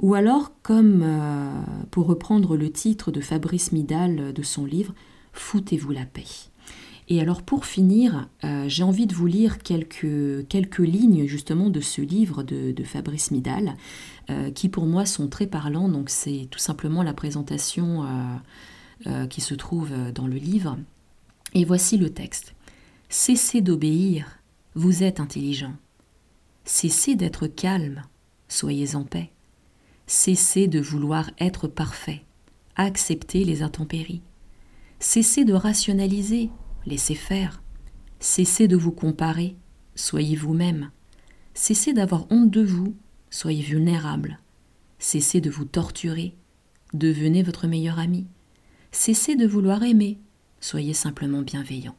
Ou 0.00 0.14
alors, 0.14 0.52
comme 0.62 1.02
euh, 1.02 1.50
pour 1.90 2.06
reprendre 2.06 2.56
le 2.56 2.70
titre 2.70 3.10
de 3.10 3.20
Fabrice 3.20 3.72
Midal 3.72 4.32
de 4.32 4.42
son 4.42 4.64
livre, 4.64 4.94
Foutez-vous 5.32 5.92
la 5.92 6.04
paix. 6.04 6.24
Et 7.08 7.20
alors 7.20 7.42
pour 7.42 7.64
finir, 7.64 8.28
euh, 8.44 8.64
j'ai 8.68 8.82
envie 8.82 9.06
de 9.06 9.14
vous 9.14 9.26
lire 9.26 9.58
quelques, 9.58 10.46
quelques 10.48 10.78
lignes 10.78 11.26
justement 11.26 11.70
de 11.70 11.80
ce 11.80 12.00
livre 12.00 12.42
de, 12.42 12.82
Fabrice 12.82 13.30
Midal, 13.30 13.76
euh, 14.30 14.50
qui 14.50 14.68
pour 14.68 14.84
moi 14.84 15.06
sont 15.06 15.28
très 15.28 15.46
parlants. 15.46 15.88
Donc 15.88 16.10
c'est 16.10 16.48
tout 16.50 16.58
simplement 16.58 17.02
la 17.02 17.14
présentation 17.14 18.04
qui 19.30 19.40
se 19.40 19.54
trouve 19.54 19.92
dans 20.12 20.26
le 20.26 20.36
livre. 20.36 20.76
Et 21.54 21.64
voici 21.64 21.98
le 21.98 22.10
texte. 22.10 22.54
Cessez 23.08 23.60
d'obéir, 23.60 24.40
vous 24.74 25.04
êtes 25.04 25.20
intelligent. 25.20 25.74
Cessez 26.64 27.14
d'être 27.14 27.46
calme, 27.46 28.02
soyez 28.48 28.96
en 28.96 29.04
paix. 29.04 29.30
Cessez 30.10 30.68
de 30.68 30.80
vouloir 30.80 31.30
être 31.38 31.68
parfait. 31.68 32.22
Acceptez 32.76 33.44
les 33.44 33.60
intempéries. 33.60 34.22
Cessez 35.00 35.44
de 35.44 35.52
rationaliser. 35.52 36.48
Laissez 36.86 37.14
faire. 37.14 37.62
Cessez 38.18 38.68
de 38.68 38.76
vous 38.76 38.90
comparer. 38.90 39.54
Soyez 39.96 40.34
vous-même. 40.34 40.90
Cessez 41.52 41.92
d'avoir 41.92 42.26
honte 42.32 42.50
de 42.50 42.64
vous. 42.64 42.96
Soyez 43.28 43.62
vulnérable. 43.62 44.38
Cessez 44.98 45.42
de 45.42 45.50
vous 45.50 45.66
torturer. 45.66 46.34
Devenez 46.94 47.42
votre 47.42 47.66
meilleur 47.66 47.98
ami. 47.98 48.26
Cessez 48.92 49.36
de 49.36 49.46
vouloir 49.46 49.82
aimer. 49.82 50.16
Soyez 50.58 50.94
simplement 50.94 51.42
bienveillant. 51.42 51.96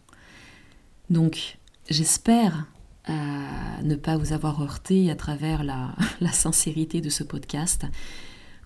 Donc, 1.11 1.59
j'espère 1.91 2.65
ne 3.83 3.95
pas 3.95 4.17
vous 4.17 4.33
avoir 4.33 4.61
heurté 4.61 5.09
à 5.09 5.15
travers 5.15 5.63
la, 6.21 6.31
sincérité 6.31 7.01
de 7.01 7.09
ce 7.09 7.23
podcast. 7.23 7.85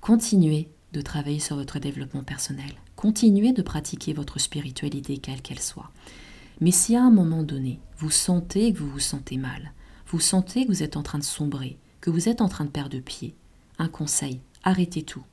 Continuez 0.01 0.69
de 0.91 1.01
travailler 1.01 1.39
sur 1.39 1.55
votre 1.55 1.79
développement 1.79 2.23
personnel. 2.23 2.71
Continuez 2.95 3.53
de 3.53 3.61
pratiquer 3.61 4.13
votre 4.13 4.39
spiritualité, 4.39 5.17
quelle 5.17 5.41
qu'elle 5.41 5.59
soit. 5.59 5.91
Mais 6.61 6.71
si 6.71 6.95
à 6.95 7.03
un 7.03 7.11
moment 7.11 7.43
donné, 7.43 7.79
vous 7.97 8.11
sentez 8.11 8.73
que 8.73 8.79
vous 8.79 8.89
vous 8.89 8.99
sentez 8.99 9.37
mal, 9.37 9.73
vous 10.07 10.19
sentez 10.19 10.65
que 10.65 10.71
vous 10.71 10.83
êtes 10.83 10.97
en 10.97 11.03
train 11.03 11.17
de 11.19 11.23
sombrer, 11.23 11.77
que 11.99 12.11
vous 12.11 12.29
êtes 12.29 12.41
en 12.41 12.49
train 12.49 12.65
de 12.65 12.69
perdre 12.69 12.99
pied, 12.99 13.33
un 13.79 13.87
conseil, 13.87 14.39
arrêtez 14.63 15.03
tout. 15.03 15.23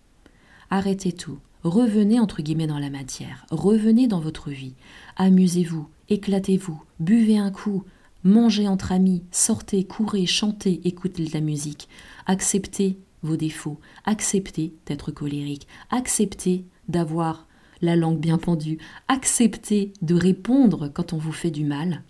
Arrêtez 0.70 1.12
tout. 1.12 1.38
Revenez 1.62 2.20
entre 2.20 2.42
guillemets 2.42 2.66
dans 2.66 2.78
la 2.78 2.90
matière. 2.90 3.44
Revenez 3.50 4.06
dans 4.06 4.20
votre 4.20 4.50
vie. 4.50 4.74
Amusez-vous, 5.16 5.88
éclatez-vous, 6.08 6.82
buvez 7.00 7.38
un 7.38 7.50
coup, 7.50 7.84
mangez 8.24 8.68
entre 8.68 8.92
amis, 8.92 9.22
sortez, 9.30 9.84
courez, 9.84 10.26
chantez, 10.26 10.80
écoutez 10.84 11.24
de 11.24 11.34
la 11.34 11.40
musique, 11.40 11.88
acceptez 12.26 12.98
vos 13.22 13.36
défauts, 13.36 13.80
acceptez 14.04 14.74
d'être 14.86 15.10
colérique, 15.10 15.66
acceptez 15.90 16.64
d'avoir 16.88 17.46
la 17.82 17.96
langue 17.96 18.18
bien 18.18 18.38
pendue, 18.38 18.78
acceptez 19.08 19.92
de 20.02 20.14
répondre 20.14 20.88
quand 20.88 21.12
on 21.12 21.18
vous 21.18 21.32
fait 21.32 21.50
du 21.50 21.64
mal, 21.64 22.02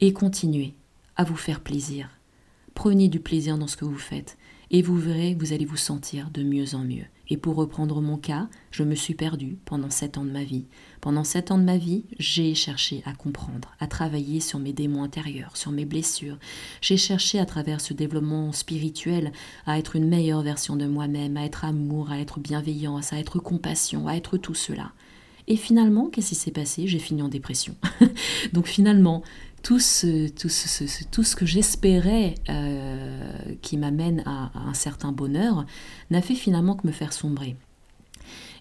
et 0.00 0.12
continuez 0.12 0.74
à 1.16 1.24
vous 1.24 1.36
faire 1.36 1.60
plaisir. 1.60 2.10
Prenez 2.74 3.08
du 3.08 3.20
plaisir 3.20 3.58
dans 3.58 3.66
ce 3.66 3.76
que 3.76 3.84
vous 3.84 3.98
faites, 3.98 4.36
et 4.74 4.82
vous 4.82 4.96
verrez, 4.96 5.36
vous 5.38 5.52
allez 5.52 5.66
vous 5.66 5.76
sentir 5.76 6.30
de 6.30 6.42
mieux 6.42 6.74
en 6.74 6.80
mieux. 6.80 7.04
Et 7.28 7.36
pour 7.36 7.54
reprendre 7.54 8.02
mon 8.02 8.16
cas, 8.16 8.48
je 8.72 8.82
me 8.82 8.96
suis 8.96 9.14
perdue 9.14 9.56
pendant 9.66 9.88
sept 9.88 10.18
ans 10.18 10.24
de 10.24 10.32
ma 10.32 10.42
vie. 10.42 10.64
Pendant 11.00 11.22
sept 11.22 11.52
ans 11.52 11.58
de 11.58 11.62
ma 11.62 11.76
vie, 11.76 12.02
j'ai 12.18 12.56
cherché 12.56 13.00
à 13.06 13.12
comprendre, 13.12 13.76
à 13.78 13.86
travailler 13.86 14.40
sur 14.40 14.58
mes 14.58 14.72
démons 14.72 15.04
intérieurs, 15.04 15.56
sur 15.56 15.70
mes 15.70 15.84
blessures. 15.84 16.38
J'ai 16.80 16.96
cherché 16.96 17.38
à 17.38 17.46
travers 17.46 17.80
ce 17.80 17.94
développement 17.94 18.50
spirituel 18.50 19.30
à 19.64 19.78
être 19.78 19.94
une 19.94 20.08
meilleure 20.08 20.42
version 20.42 20.74
de 20.74 20.86
moi-même, 20.86 21.36
à 21.36 21.44
être 21.44 21.64
amour, 21.64 22.10
à 22.10 22.18
être 22.18 22.40
bienveillance, 22.40 23.12
à 23.12 23.20
être 23.20 23.38
compassion, 23.38 24.08
à 24.08 24.14
être 24.14 24.38
tout 24.38 24.56
cela. 24.56 24.90
Et 25.46 25.56
finalement, 25.56 26.08
qu'est-ce 26.08 26.30
qui 26.30 26.34
s'est 26.34 26.50
passé? 26.50 26.88
J'ai 26.88 26.98
fini 26.98 27.22
en 27.22 27.28
dépression. 27.28 27.76
Donc 28.52 28.66
finalement, 28.66 29.22
tout 29.64 29.80
ce, 29.80 30.28
tout 30.28 30.50
ce, 30.50 31.04
tout 31.10 31.24
ce 31.24 31.34
que 31.34 31.46
j'espérais 31.46 32.34
euh, 32.50 33.32
qui 33.62 33.78
m'amène 33.78 34.22
à, 34.26 34.52
un 34.54 34.74
certain 34.74 35.10
bonheur 35.10 35.64
n'a 36.10 36.20
fait 36.20 36.34
finalement 36.34 36.76
que 36.76 36.86
me 36.86 36.92
faire 36.92 37.14
sombrer. 37.14 37.56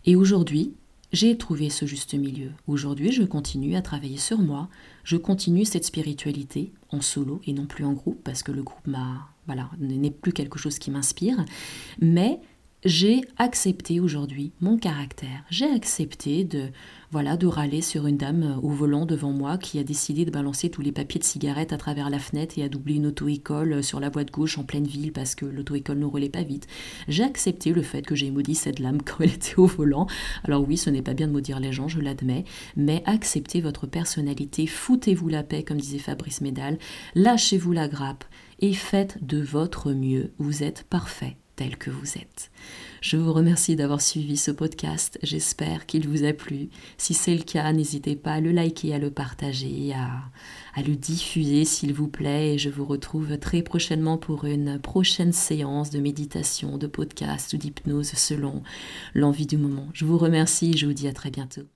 Et 0.06 0.16
aujourd'hui, 0.16 0.74
j'ai 1.12 1.38
trouvé 1.38 1.70
ce 1.70 1.86
juste 1.86 2.14
milieu. 2.14 2.52
Aujourd'hui, 2.68 3.12
je 3.12 3.24
continue 3.24 3.76
à 3.76 3.82
travailler 3.82 4.18
sur 4.18 4.40
moi, 4.40 4.70
je 5.04 5.18
continue 5.18 5.66
cette 5.66 5.84
spiritualité 5.84 6.72
en 6.90 7.02
solo 7.02 7.42
et 7.46 7.54
non 7.54 7.66
plus 7.66 7.84
en 7.84 7.92
groupe 7.92 8.24
parce 8.24 8.42
que 8.42 8.54
le 8.54 8.64
groupe 8.64 8.88
n'est 9.80 10.10
plus 10.10 10.32
quelque 10.32 10.58
chose 10.58 10.80
qui 10.80 10.90
m'inspire, 10.90 11.46
mais 12.00 12.40
j'ai 12.86 13.22
accepté 13.38 14.00
aujourd'hui 14.00 14.52
mon 14.60 14.78
caractère. 14.78 15.46
J'ai 15.50 15.70
accepté 15.70 16.44
de 16.44 16.70
voilà 17.12 17.38
de 17.38 17.48
râler 17.48 17.82
sur 17.82 18.08
une 18.08 18.18
dame 18.18 18.44
euh, 18.44 18.56
au 18.62 18.70
volant 18.70 19.06
devant 19.06 19.32
moi 19.32 19.58
qui 19.58 19.78
a 19.78 19.84
décidé 19.84 20.26
de 20.26 20.32
balancer 20.32 20.70
tous 20.70 20.82
les 20.82 20.92
papiers 20.92 21.20
de 21.20 21.26
cigarettes 21.26 21.72
à 21.72 21.78
travers 21.78 22.10
la 22.10 22.18
fenêtre 22.20 22.58
et 22.58 22.64
a 22.64 22.70
doublé 22.70 22.96
une 22.96 23.06
auto-école 23.06 23.74
euh, 23.74 23.82
sur 23.82 24.00
la 24.00 24.10
voie 24.10 24.24
de 24.24 24.32
gauche 24.32 24.58
en 24.58 24.64
pleine 24.64 24.88
ville 24.88 25.14
parce 25.14 25.36
que 25.36 25.46
l'auto-école 25.46 26.00
ne 26.00 26.06
roulait 26.06 26.30
pas 26.30 26.44
vite. 26.44 26.68
J'ai 27.08 27.24
accepté 27.24 27.72
le 27.72 27.84
fait 27.84 28.02
que 28.02 28.16
j'ai 28.16 28.32
maudit 28.32 28.56
cette 28.56 28.82
dame 28.82 29.02
quand 29.06 29.22
elle 29.22 29.34
était 29.34 29.58
au 29.58 29.68
volant. 29.68 30.08
Alors 30.44 30.68
oui, 30.68 30.76
ce 30.76 30.90
n'est 30.90 31.04
pas 31.04 31.14
bien 31.14 31.28
de 31.28 31.34
maudire 31.34 31.60
les 31.60 31.72
gens, 31.72 31.88
je 31.88 32.02
l'admets, 32.02 32.46
mais 32.76 33.04
acceptez 33.06 33.62
votre 33.62 33.88
personnalité, 33.88 34.68
foutez-vous 34.68 35.30
la 35.30 35.44
paix 35.44 35.64
comme 35.64 35.80
disait 35.80 36.00
Fabrice 36.00 36.42
Médal, 36.42 36.80
lâchez-vous 37.16 37.72
la 37.72 37.88
grappe 37.88 38.26
et 38.60 38.74
faites 38.74 39.24
de 39.24 39.40
votre 39.40 39.92
mieux. 39.92 40.34
Vous 40.40 40.64
êtes 40.64 40.84
parfait 40.90 41.38
tel 41.56 41.78
que 41.78 41.90
vous 41.90 42.18
êtes. 42.18 42.52
Je 43.02 43.18
vous 43.18 43.34
remercie 43.34 43.76
d'avoir 43.76 44.02
suivi 44.02 44.38
ce 44.38 44.52
podcast. 44.52 45.20
J'espère 45.24 45.86
qu'il 45.86 46.08
vous 46.08 46.24
a 46.24 46.34
plu. 46.34 46.70
Si 46.98 47.14
c'est 47.14 47.36
le 47.36 47.44
cas, 47.44 47.72
n'hésitez 47.74 48.16
pas 48.16 48.34
à 48.34 48.42
le 48.42 48.52
liker, 48.52 48.94
à 48.94 49.00
le 49.00 49.12
partager, 49.12 49.94
à, 49.94 50.82
le 50.82 50.96
diffuser 50.96 51.66
s'il 51.66 51.94
vous 51.94 52.08
plaît. 52.08 52.56
Et 52.56 52.58
je 52.58 52.70
vous 52.70 52.86
retrouve 52.86 53.38
très 53.38 53.62
prochainement 53.62 54.18
pour 54.18 54.46
une 54.46 54.80
prochaine 54.80 55.34
séance 55.34 55.90
de 55.90 56.00
méditation, 56.00 56.78
de 56.78 56.88
podcast 56.88 57.54
ou 57.54 57.58
d'hypnose 57.58 58.14
selon 58.14 58.64
l'envie 59.14 59.48
du 59.48 59.58
moment. 59.58 59.90
Je 59.94 60.06
vous 60.06 60.18
remercie 60.18 60.72
et 60.72 60.78
je 60.78 60.86
vous 60.86 60.94
dis 60.94 61.08
à 61.08 61.14
très 61.14 61.30
bientôt. 61.30 61.74